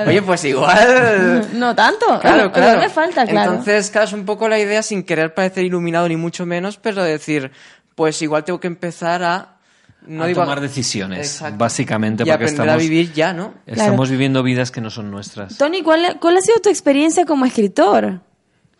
Oye, 0.08 0.22
pues 0.22 0.44
igual... 0.46 1.48
no 1.54 1.76
tanto 1.76 2.20
Claro, 2.34 2.52
claro. 2.52 2.80
le 2.82 2.90
falta 2.90 3.26
claro 3.26 3.52
Entonces, 3.52 3.90
claro, 3.90 4.08
es 4.08 4.14
un 4.14 4.26
poco 4.26 4.48
la 4.48 4.60
idea 4.60 4.82
sin 4.84 5.04
querer 5.04 5.34
parecer 5.34 5.66
iluminado 5.66 6.08
ni 6.08 6.16
mucho 6.16 6.46
menos, 6.46 6.78
pero 6.78 7.04
decir, 7.04 7.52
pues 7.96 8.22
igual 8.22 8.44
tengo 8.44 8.60
que 8.60 8.68
empezar 8.68 9.24
a... 9.24 9.56
No 10.08 10.24
a 10.24 10.28
digo 10.28 10.42
tomar 10.42 10.62
decisiones, 10.62 11.20
Exacto. 11.20 11.58
básicamente, 11.58 12.24
y 12.24 12.26
porque 12.26 12.34
aprender 12.46 12.54
estamos, 12.54 12.74
a 12.74 12.78
vivir 12.78 13.12
ya, 13.14 13.34
¿no? 13.34 13.54
estamos 13.66 14.10
viviendo 14.10 14.42
vidas 14.44 14.72
que 14.72 14.80
no 14.80 14.90
son 14.90 15.12
nuestras. 15.12 15.58
Tony 15.58 15.82
¿cuál, 15.84 16.18
cuál 16.22 16.38
ha 16.38 16.42
sido 16.42 16.60
tu 16.60 16.70
experiencia 16.70 17.26
como 17.26 17.46
escritor 17.46 18.22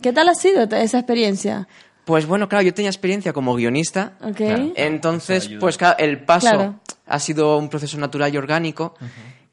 qué 0.02 0.14
tal 0.14 0.30
ha 0.30 0.34
sido 0.36 0.64
esa 0.64 0.98
experiencia 1.00 1.68
Pues 2.06 2.26
bueno, 2.26 2.48
claro, 2.48 2.64
yo 2.64 2.74
tenía 2.74 2.90
experiencia 2.90 3.34
como 3.34 3.54
guionista. 3.56 4.14
¿ok? 4.22 4.36
Claro. 4.38 4.72
Entonces, 4.76 5.50
pues 5.60 5.78
claro, 5.78 5.98
el 6.00 6.24
paso 6.24 6.48
Claro. 6.48 6.80
ha 7.06 7.20
sido 7.20 7.58
un 7.58 7.68
proceso 7.68 7.98
natural 7.98 8.34
y 8.34 8.38
orgánico. 8.38 8.96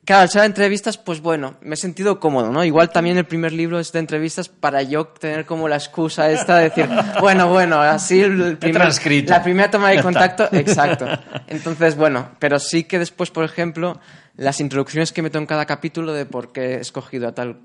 Claro, 0.07 0.23
al 0.23 0.31
ser 0.31 0.45
entrevistas, 0.45 0.97
pues 0.99 1.21
bueno, 1.21 1.57
me 1.63 1.75
he 1.75 1.77
sentido 1.77 2.21
cómodo, 2.21 2.53
¿no? 2.53 2.65
Igual 2.65 2.91
también 2.91 3.19
el 3.19 3.27
primer 3.27 3.53
libro 3.53 3.81
es 3.81 3.91
de 3.91 3.99
entrevistas 3.99 4.49
para 4.49 4.81
yo 4.83 5.09
tener 5.09 5.45
como 5.47 5.67
la 5.69 5.75
excusa 5.77 6.31
esta 6.31 6.59
de 6.59 6.69
decir, 6.71 6.89
bueno, 7.21 7.49
bueno, 7.49 7.81
así 7.81 8.21
el 8.21 8.57
primer- 8.57 8.83
la 9.31 9.43
primera 9.43 9.69
toma 9.69 9.91
de 9.91 10.01
contacto, 10.01 10.49
exacto. 10.53 11.07
Entonces, 11.49 11.97
bueno, 11.97 12.31
pero 12.39 12.61
sí 12.61 12.85
que 12.85 13.01
después, 13.01 13.31
por 13.33 13.45
ejemplo, 13.45 14.01
las 14.37 14.61
introducciones 14.61 15.11
que 15.13 15.23
meto 15.23 15.39
en 15.39 15.47
cada 15.47 15.67
capítulo 15.67 16.13
de 16.13 16.25
por 16.25 16.53
qué 16.53 16.75
he 16.77 16.81
escogido 16.81 17.27
a 17.27 17.33
tal 17.35 17.59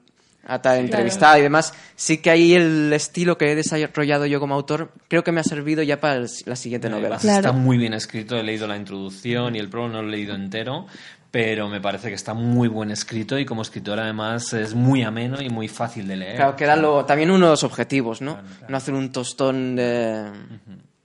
a 0.45 0.61
tal 0.61 0.79
entrevistada 0.79 1.37
y 1.39 1.41
demás, 1.43 1.73
sí 1.95 2.17
que 2.17 2.29
ahí 2.31 2.53
el 2.53 2.91
estilo 2.93 3.37
que 3.37 3.51
he 3.51 3.55
desarrollado 3.55 4.25
yo 4.25 4.39
como 4.39 4.55
autor 4.55 4.91
creo 5.07 5.23
que 5.23 5.31
me 5.31 5.39
ha 5.39 5.43
servido 5.43 5.83
ya 5.83 5.99
para 5.99 6.15
el- 6.15 6.27
la 6.45 6.55
siguiente 6.55 6.89
novela. 6.89 7.17
Claro. 7.17 7.37
Está 7.39 7.51
muy 7.51 7.77
bien 7.77 7.93
escrito, 7.93 8.37
he 8.37 8.43
leído 8.43 8.67
la 8.67 8.75
introducción 8.77 9.55
y 9.55 9.59
el 9.59 9.69
prólogo 9.69 9.93
no 9.93 10.01
lo 10.01 10.07
he 10.09 10.11
leído 10.11 10.33
entero, 10.35 10.87
pero 11.29 11.69
me 11.69 11.79
parece 11.79 12.09
que 12.09 12.15
está 12.15 12.33
muy 12.33 12.67
buen 12.67 12.91
escrito 12.91 13.39
y 13.39 13.45
como 13.45 13.61
escritor 13.61 13.99
además 13.99 14.51
es 14.53 14.73
muy 14.75 15.03
ameno 15.03 15.41
y 15.41 15.49
muy 15.49 15.67
fácil 15.69 16.07
de 16.07 16.17
leer. 16.17 16.35
Claro, 16.35 16.55
que 16.57 16.63
era 16.65 16.75
lo, 16.75 17.05
también 17.05 17.31
uno 17.31 17.45
de 17.45 17.51
los 17.51 17.63
objetivos, 17.63 18.21
¿no? 18.21 18.39
No 18.67 18.77
hacer 18.77 18.93
un 18.93 19.11
tostón 19.11 19.75
de... 19.77 20.25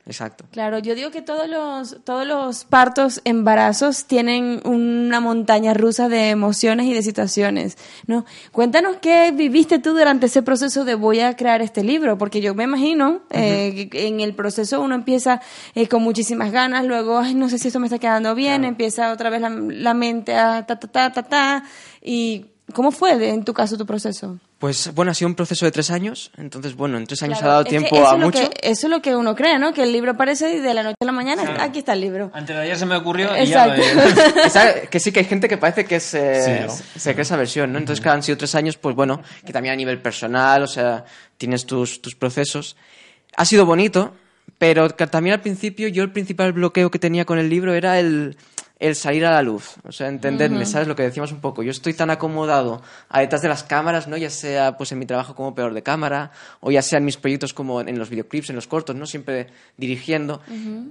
Exacto. 0.07 0.45
Claro, 0.53 0.79
yo 0.79 0.95
digo 0.95 1.11
que 1.11 1.21
todos 1.21 1.49
los, 1.49 2.05
todos 2.05 2.25
los 2.25 2.65
partos, 2.65 3.21
embarazos 3.25 4.05
tienen 4.05 4.61
una 4.65 5.19
montaña 5.19 5.75
rusa 5.75 6.09
de 6.09 6.31
emociones 6.31 6.87
y 6.87 6.95
de 6.95 7.03
situaciones, 7.03 7.77
¿no? 8.07 8.25
Cuéntanos 8.53 8.99
qué 9.03 9.33
viviste 9.33 9.81
tú 9.81 9.91
durante 9.91 10.27
ese 10.27 10.43
proceso 10.43 10.85
de 10.85 10.95
voy 10.95 11.21
a 11.21 11.35
crear 11.35 11.61
este 11.61 11.83
libro, 11.83 12.19
porque 12.19 12.41
yo 12.41 12.55
me 12.55 12.65
imagino 12.65 13.23
eh, 13.31 13.89
que 13.91 14.07
en 14.07 14.21
el 14.21 14.33
proceso 14.35 14.81
uno 14.81 14.95
empieza 14.95 15.43
eh, 15.75 15.89
con 15.89 16.03
muchísimas 16.03 16.53
ganas, 16.53 16.85
luego, 16.85 17.19
ay, 17.19 17.35
no 17.35 17.49
sé 17.49 17.59
si 17.59 17.67
esto 17.67 17.81
me 17.81 17.87
está 17.89 17.99
quedando 17.99 18.37
bien, 18.37 18.65
empieza 18.65 19.11
otra 19.13 19.29
vez 19.29 19.41
la, 19.41 19.51
la 19.51 19.93
mente 19.93 20.37
a 20.37 20.65
ta, 20.67 20.79
ta, 20.79 20.87
ta, 20.87 21.13
ta, 21.13 21.23
ta, 21.25 21.65
y 22.01 22.47
¿cómo 22.73 22.93
fue 22.93 23.31
en 23.31 23.45
tu 23.45 23.53
caso 23.53 23.77
tu 23.77 23.87
proceso? 23.87 24.39
Pues 24.59 24.95
bueno, 24.95 25.11
ha 25.11 25.15
sido 25.15 25.29
un 25.29 25.35
proceso 25.35 25.67
de 25.67 25.71
tres 25.71 25.91
años, 25.91 26.31
entonces 26.39 26.75
bueno, 26.75 26.97
en 26.97 27.07
tres 27.07 27.23
años 27.23 27.39
Claro, 27.41 27.51
ha 27.51 27.55
dado 27.57 27.65
es 27.67 27.71
que 27.73 27.79
tiempo 27.79 28.07
a 28.09 28.17
mucho. 28.17 28.49
que- 28.51 28.71
eso 28.71 28.87
es 28.87 28.91
lo 28.91 29.03
que 29.03 29.15
uno 29.15 29.35
cree, 29.37 29.59
¿no? 29.59 29.75
Que 29.75 29.83
el 29.83 29.93
libro 29.93 30.13
aparece 30.13 30.55
y 30.55 30.61
de 30.61 30.73
la 30.73 30.83
noche 30.83 30.97
a 30.99 31.05
la 31.05 31.13
mañana, 31.13 31.57
aquí 31.63 31.81
está 31.81 31.93
el 31.93 32.01
libro. 32.01 32.31
Antes 32.33 32.57
de 32.57 32.63
ayer 32.63 32.79
se 32.79 32.87
me 32.87 32.97
ocurrió 32.97 33.37
y 33.37 33.47
ya 33.49 33.67
lo 33.67 33.75
he-. 33.75 33.81
Que 34.83 34.89
que 34.89 35.01
sí 35.01 35.13
que 35.13 35.19
hay 35.21 35.27
gente 35.27 35.47
que 35.47 35.59
parece 35.59 35.85
que 35.85 36.01
se, 36.01 36.43
Sí, 36.43 36.67
¿no? 36.67 36.99
se 36.99 37.13
cree 37.13 37.23
esa 37.23 37.37
versión, 37.37 37.71
¿no? 37.71 37.79
Entonces, 37.79 38.01
claro, 38.03 38.17
han 38.17 38.23
sido 38.23 38.39
tres 38.39 38.55
años, 38.55 38.79
pues 38.79 38.97
bueno, 38.97 39.21
que 39.45 39.53
también 39.53 39.75
a 39.75 39.77
nivel 39.77 40.01
personal, 40.01 40.63
o 40.63 40.67
sea, 40.67 41.05
tienes 41.37 41.67
tus, 41.67 42.01
tus 42.01 42.15
procesos. 42.15 42.77
Ha 43.37 43.45
sido 43.45 43.67
bonito, 43.67 44.15
pero 44.57 44.89
que 44.97 45.07
también 45.07 45.35
al 45.35 45.43
principio 45.43 45.89
yo 45.89 46.03
el 46.03 46.13
principal 46.13 46.55
bloqueo 46.55 46.91
que 46.91 46.99
tenía 46.99 47.27
con 47.27 47.39
el 47.39 47.51
libro 47.51 47.75
era 47.75 47.99
el, 48.01 48.39
el 48.79 48.95
salir 48.95 49.25
a 49.25 49.31
la 49.31 49.43
luz, 49.43 49.77
o 49.85 49.93
sea, 49.93 50.09
entenderme, 50.09 50.67
¿sabes? 50.67 50.87
Lo 50.87 50.95
que 50.95 51.03
decíamos 51.03 51.33
un 51.33 51.41
poco. 51.41 51.63
Yo 51.63 51.71
estoy 51.71 51.95
tan 51.95 52.11
acomodado 52.11 52.83
a 53.09 53.21
detrás 53.21 53.41
de 53.41 53.49
las 53.49 53.63
cámaras, 53.63 54.07
¿no? 54.07 54.19
Ya 54.19 54.29
sea 54.29 54.77
pues 54.77 54.93
en 54.93 54.99
mi 54.99 55.07
trabajo 55.07 55.35
como 55.35 55.55
peor 55.55 55.73
de 55.73 55.83
cámara, 55.83 56.31
o 56.61 56.71
ya 56.71 56.83
sea 56.83 56.99
en 56.99 57.07
mis 57.07 57.17
proyectos 57.17 57.55
como 57.55 57.81
en 57.81 57.99
los 57.99 58.11
videoclips, 58.11 58.51
en 58.51 58.57
los 58.57 58.67
cortos, 58.67 58.95
¿no? 58.95 59.07
Siempre 59.07 59.47
dirigiendo, 59.79 60.43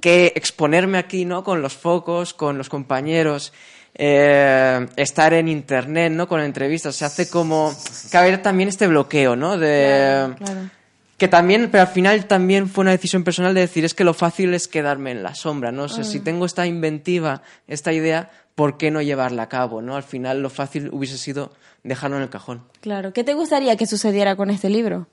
que 0.01 0.33
exponerme 0.35 0.97
aquí, 0.97 1.25
¿no? 1.25 1.43
Con 1.43 1.61
los 1.61 1.75
focos, 1.75 2.33
con 2.33 2.57
los 2.57 2.69
compañeros, 2.69 3.53
eh, 3.93 4.87
estar 4.95 5.33
en 5.33 5.47
internet, 5.47 6.11
¿no? 6.11 6.27
Con 6.27 6.41
entrevistas, 6.41 6.95
se 6.95 7.05
hace 7.05 7.29
como 7.29 7.71
caber 8.11 8.41
también 8.41 8.69
este 8.69 8.87
bloqueo, 8.87 9.35
¿no? 9.35 9.57
De, 9.57 10.33
Claro. 10.37 10.69
Que 11.17 11.27
también, 11.27 11.69
pero 11.71 11.81
al 11.83 11.87
final 11.87 12.25
también 12.25 12.67
fue 12.67 12.81
una 12.81 12.91
decisión 12.91 13.23
personal 13.23 13.53
de 13.53 13.61
decir, 13.61 13.85
es 13.85 13.93
que 13.93 14.03
lo 14.03 14.13
fácil 14.13 14.53
es 14.53 14.67
quedarme 14.67 15.11
en 15.11 15.23
la 15.23 15.33
sombra, 15.35 15.71
¿no? 15.71 15.83
O 15.83 15.89
sea, 15.89 16.03
Mm. 16.03 16.07
si 16.07 16.19
tengo 16.19 16.45
esta 16.45 16.65
inventiva, 16.67 17.41
esta 17.67 17.93
idea, 17.93 18.31
¿por 18.55 18.77
qué 18.77 18.91
no 18.91 19.01
llevarla 19.01 19.43
a 19.43 19.49
cabo, 19.49 19.81
no? 19.81 19.95
Al 19.95 20.03
final 20.03 20.41
lo 20.41 20.49
fácil 20.49 20.89
hubiese 20.91 21.17
sido 21.17 21.53
dejarlo 21.83 22.17
en 22.17 22.23
el 22.23 22.29
cajón. 22.29 22.63
Claro. 22.81 23.13
¿Qué 23.13 23.23
te 23.23 23.33
gustaría 23.33 23.75
que 23.77 23.85
sucediera 23.87 24.35
con 24.35 24.49
este 24.49 24.69
libro? 24.69 25.07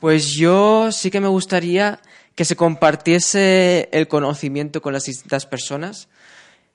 Pues 0.00 0.32
yo 0.32 0.92
sí 0.92 1.10
que 1.10 1.20
me 1.20 1.28
gustaría 1.28 1.98
que 2.34 2.44
se 2.44 2.56
compartiese 2.56 3.88
el 3.92 4.08
conocimiento 4.08 4.80
con 4.82 4.92
las 4.92 5.04
distintas 5.04 5.46
personas. 5.46 6.08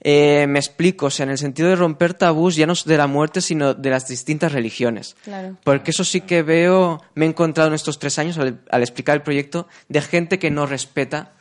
Eh, 0.02 0.46
me 0.48 0.60
explico, 0.60 1.08
o 1.08 1.10
sea, 1.10 1.26
en 1.26 1.32
el 1.32 1.38
sentido 1.38 1.70
de 1.70 1.76
romper 1.76 2.14
tabús 2.14 2.56
ya 2.56 2.66
no 2.66 2.74
de 2.74 2.98
la 2.98 3.08
muerte, 3.08 3.42
sino 3.42 3.74
de 3.74 3.90
las 3.90 4.08
distintas 4.08 4.52
religiones. 4.52 5.16
Claro. 5.24 5.58
Porque 5.64 5.92
eso 5.92 6.04
sí 6.04 6.22
que 6.22 6.42
veo, 6.42 7.02
me 7.16 7.26
he 7.26 7.30
encontrado 7.30 7.68
en 7.68 7.74
estos 7.74 8.00
tres 8.00 8.18
años 8.20 8.38
al, 8.38 8.62
al 8.70 8.82
explicar 8.82 9.16
el 9.16 9.22
proyecto, 9.24 9.68
de 9.90 10.02
gente 10.02 10.40
que 10.40 10.52
no 10.52 10.66
respeta 10.66 11.34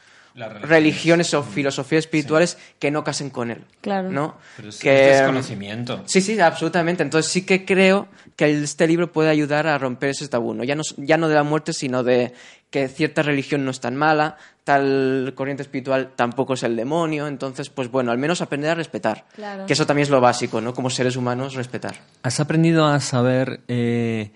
religiones. 0.47 0.69
religiones 0.69 1.35
o 1.35 1.43
filosofías 1.43 2.05
espirituales 2.05 2.59
que 2.79 2.91
no 2.91 3.05
casen 3.05 3.31
con 3.31 3.51
él. 3.51 3.65
Claro. 3.81 4.11
¿no? 4.11 4.37
Pero 4.57 4.69
es, 4.69 4.79
que, 4.79 5.11
es 5.11 5.17
desconocimiento. 5.19 6.03
Sí, 6.07 6.21
sí, 6.21 6.39
absolutamente. 6.41 7.03
Entonces 7.03 7.31
sí 7.31 7.45
que 7.45 7.65
creo 7.65 8.09
que 8.37 8.51
este 8.63 8.87
libro 8.87 9.13
puede 9.13 9.31
ayudar 9.31 9.67
a 9.67 9.79
romper 9.79 10.11
ese 10.11 10.29
tabú, 10.29 10.55
¿no? 10.55 10.65
Ya 10.65 10.75
no, 10.75 10.83
ya 10.97 11.17
no 11.17 11.29
de 11.29 11.35
la 11.35 11.43
muerte, 11.43 11.73
sino 11.73 12.03
de 12.03 12.33
que 12.71 12.89
cierta 12.89 13.23
religión 13.23 13.65
no 13.65 13.71
es 13.71 13.81
tan 13.81 13.97
mala, 13.97 14.37
tal 14.65 15.33
corriente 15.35 15.63
espiritual 15.63 16.13
tampoco 16.15 16.55
es 16.55 16.63
el 16.63 16.77
demonio, 16.77 17.27
entonces, 17.27 17.71
pues 17.71 17.91
bueno, 17.91 18.13
al 18.13 18.19
menos 18.19 18.43
aprender 18.43 18.71
a 18.71 18.75
respetar. 18.75 19.25
Claro. 19.35 19.67
Que 19.67 19.73
eso 19.73 19.87
también 19.87 20.03
es 20.05 20.11
lo 20.11 20.21
básico, 20.21 20.61
¿no? 20.61 20.75
Como 20.75 20.91
seres 20.91 21.17
humanos, 21.17 21.55
respetar. 21.55 21.97
¿Has 22.23 22.41
aprendido 22.41 22.87
a 22.87 23.01
saber 23.01 23.61
eh, 23.69 24.33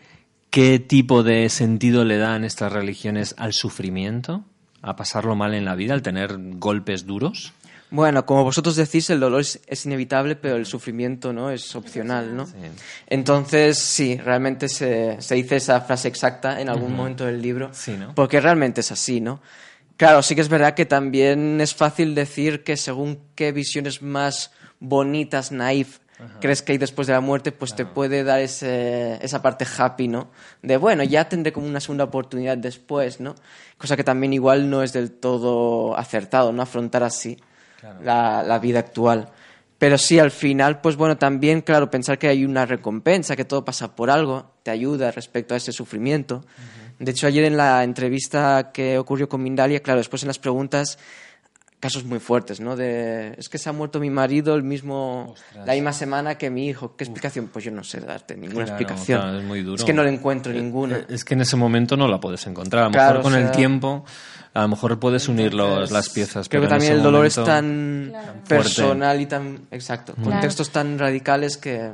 qué 0.50 0.78
tipo 0.78 1.22
de 1.22 1.48
sentido 1.50 2.04
le 2.04 2.16
dan 2.16 2.44
estas 2.44 2.72
religiones 2.72 3.34
al 3.36 3.52
sufrimiento? 3.52 4.44
¿A 4.82 4.96
pasarlo 4.96 5.34
mal 5.36 5.54
en 5.54 5.64
la 5.64 5.74
vida, 5.74 5.94
al 5.94 6.02
tener 6.02 6.36
golpes 6.38 7.06
duros? 7.06 7.52
Bueno, 7.90 8.24
como 8.24 8.42
vosotros 8.42 8.74
decís, 8.76 9.10
el 9.10 9.20
dolor 9.20 9.42
es, 9.42 9.60
es 9.66 9.84
inevitable, 9.84 10.34
pero 10.34 10.56
el 10.56 10.64
sufrimiento 10.66 11.32
no 11.32 11.50
es 11.50 11.76
opcional, 11.76 12.34
¿no? 12.34 12.48
Entonces, 13.06 13.78
sí, 13.78 14.16
realmente 14.16 14.68
se, 14.68 15.20
se 15.20 15.34
dice 15.34 15.56
esa 15.56 15.80
frase 15.82 16.08
exacta 16.08 16.60
en 16.60 16.68
algún 16.70 16.96
momento 16.96 17.26
del 17.26 17.42
libro, 17.42 17.70
Sí, 17.72 17.92
¿no? 17.92 18.14
porque 18.14 18.40
realmente 18.40 18.80
es 18.80 18.90
así, 18.92 19.20
¿no? 19.20 19.40
Claro, 19.98 20.22
sí 20.22 20.34
que 20.34 20.40
es 20.40 20.48
verdad 20.48 20.74
que 20.74 20.86
también 20.86 21.60
es 21.60 21.74
fácil 21.74 22.14
decir 22.14 22.64
que 22.64 22.76
según 22.78 23.18
qué 23.34 23.52
visiones 23.52 24.00
más 24.00 24.52
bonitas, 24.80 25.52
naif, 25.52 25.98
crees 26.40 26.62
que 26.62 26.72
hay 26.72 26.78
después 26.78 27.06
de 27.06 27.12
la 27.12 27.20
muerte, 27.20 27.52
pues 27.52 27.74
te 27.74 27.84
puede 27.86 28.24
dar 28.24 28.40
ese, 28.40 29.18
esa 29.24 29.42
parte 29.42 29.66
happy, 29.78 30.08
¿no? 30.08 30.30
De, 30.62 30.76
bueno, 30.76 31.02
ya 31.04 31.28
tendré 31.28 31.52
como 31.52 31.66
una 31.66 31.80
segunda 31.80 32.04
oportunidad 32.04 32.56
después, 32.56 33.20
¿no? 33.20 33.34
Cosa 33.78 33.96
que 33.96 34.04
también 34.04 34.32
igual 34.32 34.68
no 34.68 34.82
es 34.82 34.92
del 34.92 35.12
todo 35.12 35.96
acertado, 35.96 36.52
¿no? 36.52 36.62
Afrontar 36.62 37.02
así 37.02 37.38
la, 38.02 38.42
la 38.42 38.58
vida 38.58 38.80
actual. 38.80 39.30
Pero 39.78 39.98
sí, 39.98 40.20
al 40.20 40.30
final, 40.30 40.80
pues 40.80 40.94
bueno, 40.94 41.18
también, 41.18 41.60
claro, 41.60 41.90
pensar 41.90 42.16
que 42.16 42.28
hay 42.28 42.44
una 42.44 42.66
recompensa, 42.66 43.34
que 43.34 43.44
todo 43.44 43.64
pasa 43.64 43.96
por 43.96 44.10
algo, 44.10 44.52
te 44.62 44.70
ayuda 44.70 45.10
respecto 45.10 45.54
a 45.54 45.56
ese 45.56 45.72
sufrimiento. 45.72 46.44
De 47.00 47.10
hecho, 47.10 47.26
ayer 47.26 47.42
en 47.42 47.56
la 47.56 47.82
entrevista 47.82 48.70
que 48.72 48.96
ocurrió 48.96 49.28
con 49.28 49.42
Mindalia, 49.42 49.82
claro, 49.82 49.98
después 49.98 50.22
en 50.22 50.28
las 50.28 50.38
preguntas, 50.38 51.00
casos 51.82 52.04
muy 52.04 52.20
fuertes, 52.20 52.60
¿no? 52.60 52.76
De, 52.76 53.34
es 53.36 53.48
que 53.48 53.58
se 53.58 53.68
ha 53.68 53.72
muerto 53.72 53.98
mi 53.98 54.08
marido 54.08 54.54
el 54.54 54.62
mismo, 54.62 55.34
la 55.66 55.72
misma 55.74 55.92
semana 55.92 56.36
que 56.38 56.48
mi 56.48 56.68
hijo. 56.68 56.94
¿Qué 56.96 57.02
explicación? 57.02 57.48
Pues 57.52 57.64
yo 57.64 57.72
no 57.72 57.82
sé 57.82 57.98
darte 57.98 58.36
ninguna 58.36 58.66
Claro, 58.66 58.80
explicación. 58.80 59.20
claro, 59.20 59.38
es 59.40 59.44
muy 59.44 59.62
duro. 59.62 59.74
Es 59.74 59.84
que 59.84 59.92
no 59.92 60.04
le 60.04 60.10
encuentro 60.10 60.52
ninguna. 60.52 60.98
Eh, 60.98 61.06
Es 61.08 61.24
que 61.24 61.34
en 61.34 61.40
ese 61.40 61.56
momento 61.56 61.96
no 61.96 62.06
la 62.06 62.20
puedes 62.20 62.46
encontrar. 62.46 62.84
A 62.84 62.86
lo 62.86 62.92
Claro, 62.92 63.18
mejor 63.18 63.32
con 63.32 63.34
o 63.34 63.44
el 63.44 63.50
tiempo, 63.50 64.04
a 64.54 64.62
lo 64.62 64.68
mejor 64.68 65.00
puedes 65.00 65.26
unir 65.28 65.54
los, 65.54 65.90
las 65.90 66.08
piezas. 66.10 66.48
Creo 66.48 66.62
pero 66.62 66.68
que 66.70 66.74
en 66.74 66.78
también 66.78 66.92
ese 66.92 66.98
el 66.98 67.02
dolor 67.02 67.26
es 67.26 67.34
tan 67.34 68.06
Claro. 68.10 68.32
personal 68.46 69.20
y 69.20 69.26
tan... 69.26 69.62
Exacto. 69.72 70.14
Contextos 70.22 70.70
tan 70.70 70.98
radicales 71.00 71.56
que... 71.56 71.90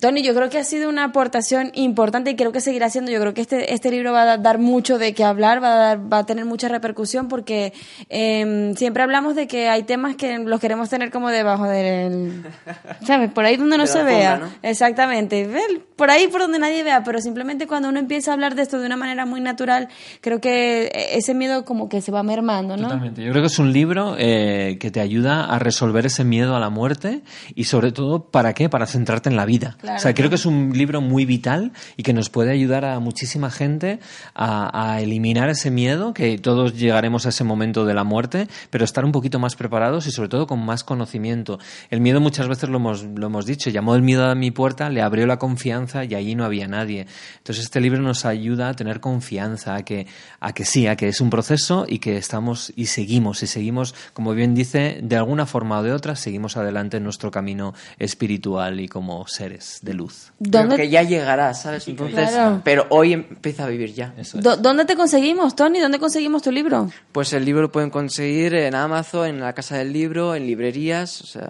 Tony, 0.00 0.22
yo 0.22 0.34
creo 0.34 0.50
que 0.50 0.58
ha 0.58 0.64
sido 0.64 0.88
una 0.88 1.04
aportación 1.04 1.70
importante 1.74 2.30
y 2.30 2.36
creo 2.36 2.52
que 2.52 2.60
seguirá 2.60 2.90
siendo. 2.90 3.10
Yo 3.12 3.20
creo 3.20 3.34
que 3.34 3.40
este, 3.42 3.72
este 3.72 3.90
libro 3.90 4.12
va 4.12 4.22
a 4.32 4.38
dar 4.38 4.58
mucho 4.58 4.98
de 4.98 5.14
qué 5.14 5.24
hablar, 5.24 5.62
va 5.62 5.74
a, 5.74 5.78
dar, 5.78 6.12
va 6.12 6.18
a 6.18 6.26
tener 6.26 6.44
mucha 6.44 6.68
repercusión 6.68 7.28
porque 7.28 7.72
em, 8.08 8.74
siempre 8.74 9.02
hablamos 9.02 9.34
de 9.36 9.46
que 9.46 9.68
hay 9.68 9.84
temas 9.84 10.16
que 10.16 10.38
los 10.38 10.60
queremos 10.60 10.88
tener 10.90 11.10
como 11.10 11.30
debajo 11.30 11.64
del. 11.66 12.42
¿Sabes? 13.06 13.30
Por 13.32 13.44
ahí 13.44 13.56
donde 13.56 13.76
no 13.76 13.84
De 13.84 13.88
se 13.88 14.02
vea. 14.02 14.34
alfombra, 14.34 14.58
¿no? 14.62 14.68
Exactamente. 14.68 15.48
Por 15.96 16.10
ahí 16.10 16.26
por 16.28 16.40
donde 16.40 16.58
nadie 16.58 16.82
vea, 16.82 17.04
pero 17.04 17.20
simplemente 17.20 17.66
cuando 17.66 17.88
uno 17.88 17.98
empieza 17.98 18.32
a 18.32 18.34
hablar 18.34 18.54
de 18.56 18.62
esto 18.62 18.80
de 18.80 18.86
una 18.86 18.96
manera 18.96 19.26
muy 19.26 19.40
natural, 19.40 19.88
creo 20.20 20.40
que 20.40 20.90
ese 21.12 21.34
miedo 21.34 21.64
como 21.64 21.88
que 21.88 22.00
se 22.00 22.10
va 22.10 22.22
mermando, 22.22 22.76
¿no? 22.76 22.84
Totalmente. 22.84 23.22
Yo 23.22 23.30
creo 23.30 23.42
que 23.42 23.46
es 23.48 23.58
un 23.58 23.72
libro 23.72 24.16
eh, 24.18 24.76
que 24.80 24.90
te 24.90 25.00
ayuda 25.00 25.44
a 25.44 25.58
resolver 25.58 26.06
ese 26.06 26.24
miedo 26.24 26.56
a 26.56 26.60
la 26.60 26.70
muerte 26.70 27.22
y 27.54 27.64
sobre 27.64 27.92
todo, 27.92 28.24
¿para 28.30 28.54
qué? 28.54 28.68
Para 28.68 28.86
centrarte 28.86 29.28
en 29.28 29.36
la 29.36 29.44
vida. 29.44 29.76
Claro. 29.84 29.98
o 29.98 30.00
sea, 30.00 30.14
creo 30.14 30.30
que 30.30 30.36
es 30.36 30.46
un 30.46 30.72
libro 30.72 31.02
muy 31.02 31.26
vital 31.26 31.72
y 31.98 32.02
que 32.02 32.14
nos 32.14 32.30
puede 32.30 32.50
ayudar 32.50 32.86
a 32.86 32.98
muchísima 33.00 33.50
gente 33.50 33.98
a, 34.34 34.92
a 34.92 35.00
eliminar 35.02 35.50
ese 35.50 35.70
miedo, 35.70 36.14
que 36.14 36.38
todos 36.38 36.74
llegaremos 36.74 37.26
a 37.26 37.28
ese 37.28 37.44
momento 37.44 37.84
de 37.84 37.92
la 37.92 38.02
muerte, 38.02 38.48
pero 38.70 38.84
estar 38.84 39.04
un 39.04 39.12
poquito 39.12 39.38
más 39.38 39.56
preparados 39.56 40.06
y 40.06 40.10
sobre 40.10 40.30
todo 40.30 40.46
con 40.46 40.64
más 40.64 40.84
conocimiento. 40.84 41.58
El 41.90 42.00
miedo 42.00 42.20
muchas 42.20 42.48
veces 42.48 42.70
lo 42.70 42.78
hemos, 42.78 43.04
lo 43.04 43.26
hemos 43.26 43.44
dicho, 43.44 43.68
llamó 43.68 43.94
el 43.94 44.02
miedo 44.02 44.24
a 44.24 44.34
mi 44.34 44.50
puerta, 44.50 44.88
le 44.88 45.02
abrió 45.02 45.26
la 45.26 45.38
confianza 45.38 46.04
y 46.04 46.14
allí 46.14 46.34
no 46.34 46.44
había 46.44 46.66
nadie. 46.66 47.06
Entonces 47.38 47.64
este 47.64 47.80
libro 47.80 48.00
nos 48.00 48.24
ayuda 48.24 48.70
a 48.70 48.74
tener 48.74 49.00
confianza, 49.00 49.74
a 49.74 49.84
que, 49.84 50.06
a 50.40 50.52
que 50.52 50.64
sí, 50.64 50.86
a 50.86 50.96
que 50.96 51.08
es 51.08 51.20
un 51.20 51.28
proceso 51.28 51.84
y 51.86 51.98
que 51.98 52.16
estamos 52.16 52.72
y 52.74 52.86
seguimos, 52.86 53.42
y 53.42 53.46
seguimos, 53.46 53.94
como 54.14 54.32
bien 54.32 54.54
dice, 54.54 55.00
de 55.02 55.16
alguna 55.16 55.44
forma 55.44 55.78
o 55.78 55.82
de 55.82 55.92
otra, 55.92 56.16
seguimos 56.16 56.56
adelante 56.56 56.96
en 56.96 57.04
nuestro 57.04 57.30
camino 57.30 57.74
espiritual 57.98 58.80
y 58.80 58.88
como 58.88 59.26
seres 59.26 59.73
de 59.82 59.94
luz. 59.94 60.32
Creo 60.38 60.62
¿Dónde, 60.62 60.76
que 60.76 60.88
ya 60.88 61.02
llegará, 61.02 61.54
¿sabes? 61.54 61.86
Entonces, 61.88 62.30
Claro. 62.30 62.60
pero 62.64 62.86
hoy 62.90 63.12
empieza 63.12 63.64
a 63.64 63.68
vivir 63.68 63.92
ya. 63.94 64.14
Eso 64.16 64.38
es. 64.38 64.44
¿Dónde 64.62 64.84
te 64.84 64.96
conseguimos, 64.96 65.54
Tony? 65.56 65.80
¿Dónde 65.80 65.98
conseguimos 65.98 66.42
tu 66.42 66.50
libro? 66.52 66.90
Pues 67.12 67.32
el 67.32 67.44
libro 67.44 67.62
lo 67.62 67.72
pueden 67.72 67.90
conseguir 67.90 68.54
en 68.54 68.74
Amazon, 68.74 69.26
en 69.28 69.40
la 69.40 69.52
Casa 69.52 69.76
del 69.76 69.92
Libro, 69.92 70.34
en 70.34 70.46
librerías, 70.46 71.20
o 71.20 71.26
sea... 71.26 71.48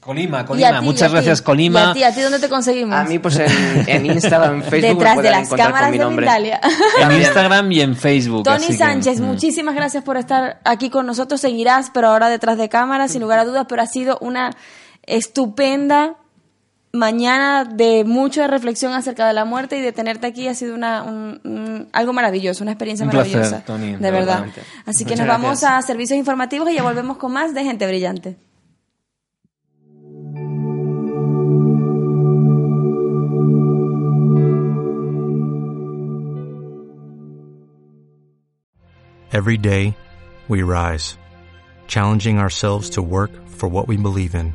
Colima, 0.00 0.42
Y 0.42 0.44
Colima, 0.44 0.70
ti, 0.70 0.76
y 0.76 0.86
muchas 0.86 1.10
gracias 1.12 1.40
¿Y 1.40 1.42
Colima. 1.44 1.90
a 1.90 1.94
ti, 1.94 2.02
a 2.02 2.14
ti 2.14 2.20
dónde 2.20 2.38
te 2.38 2.50
conseguimos? 2.50 2.94
A 2.94 3.04
mí, 3.04 3.18
pues 3.18 3.38
en, 3.38 3.88
en 3.88 4.04
Instagram, 4.04 4.56
en 4.56 4.62
Facebook 4.70 4.98
Detrás 4.98 5.22
de 5.22 5.30
las 5.30 5.48
cámaras 5.48 5.92
de. 5.92 6.04
Mindalia. 6.04 6.60
En 7.00 7.12
Instagram 7.12 7.72
y 7.72 7.80
en 7.80 7.96
Facebook. 7.96 8.42
Tony 8.42 8.56
así 8.56 8.66
que, 8.66 8.74
Sánchez, 8.74 9.20
mm. 9.20 9.24
muchísimas 9.24 9.74
gracias 9.74 10.04
por 10.04 10.18
estar 10.18 10.60
aquí 10.64 10.90
con 10.90 11.06
nosotros. 11.06 11.40
Seguirás, 11.40 11.90
pero 11.94 12.08
ahora 12.08 12.28
detrás 12.28 12.58
de 12.58 12.68
cámaras, 12.68 13.12
sin 13.12 13.22
lugar 13.22 13.38
a 13.38 13.46
dudas, 13.46 13.64
pero 13.66 13.80
ha 13.80 13.86
sido 13.86 14.18
una 14.20 14.50
estupenda 15.06 16.16
mañana 16.94 17.64
de 17.64 18.04
mucha 18.04 18.46
reflexión 18.46 18.92
acerca 18.92 19.26
de 19.26 19.32
la 19.34 19.44
muerte 19.44 19.76
y 19.76 19.80
de 19.82 19.92
tenerte 19.92 20.26
aquí 20.26 20.48
ha 20.48 20.54
sido 20.54 20.74
una, 20.74 21.02
un- 21.02 21.40
un- 21.44 21.88
algo 21.92 22.12
maravilloso, 22.12 22.62
una 22.64 22.72
experiencia 22.72 23.04
Un 23.04 23.10
placer, 23.10 23.36
maravillosa. 23.36 23.64
Tony, 23.66 23.96
de 23.96 24.10
verdad. 24.10 24.46
Así 24.86 25.04
que 25.04 25.10
Muchas 25.14 25.26
nos 25.26 25.28
vamos 25.28 25.64
a 25.64 25.82
servicios 25.82 26.18
informativos 26.18 26.70
y 26.70 26.74
ya 26.74 26.82
volvemos 26.82 27.16
con 27.18 27.32
más 27.32 27.52
de 27.54 27.64
Gente 27.64 27.86
Brillante. 27.86 28.36
Every 39.32 39.56
day, 39.56 39.96
we 40.48 40.62
rise, 40.62 41.18
challenging 41.88 42.38
ourselves 42.38 42.90
to 42.90 43.02
work 43.02 43.30
for 43.48 43.68
what 43.68 43.88
we 43.88 43.96
believe 43.96 44.34
in. 44.34 44.54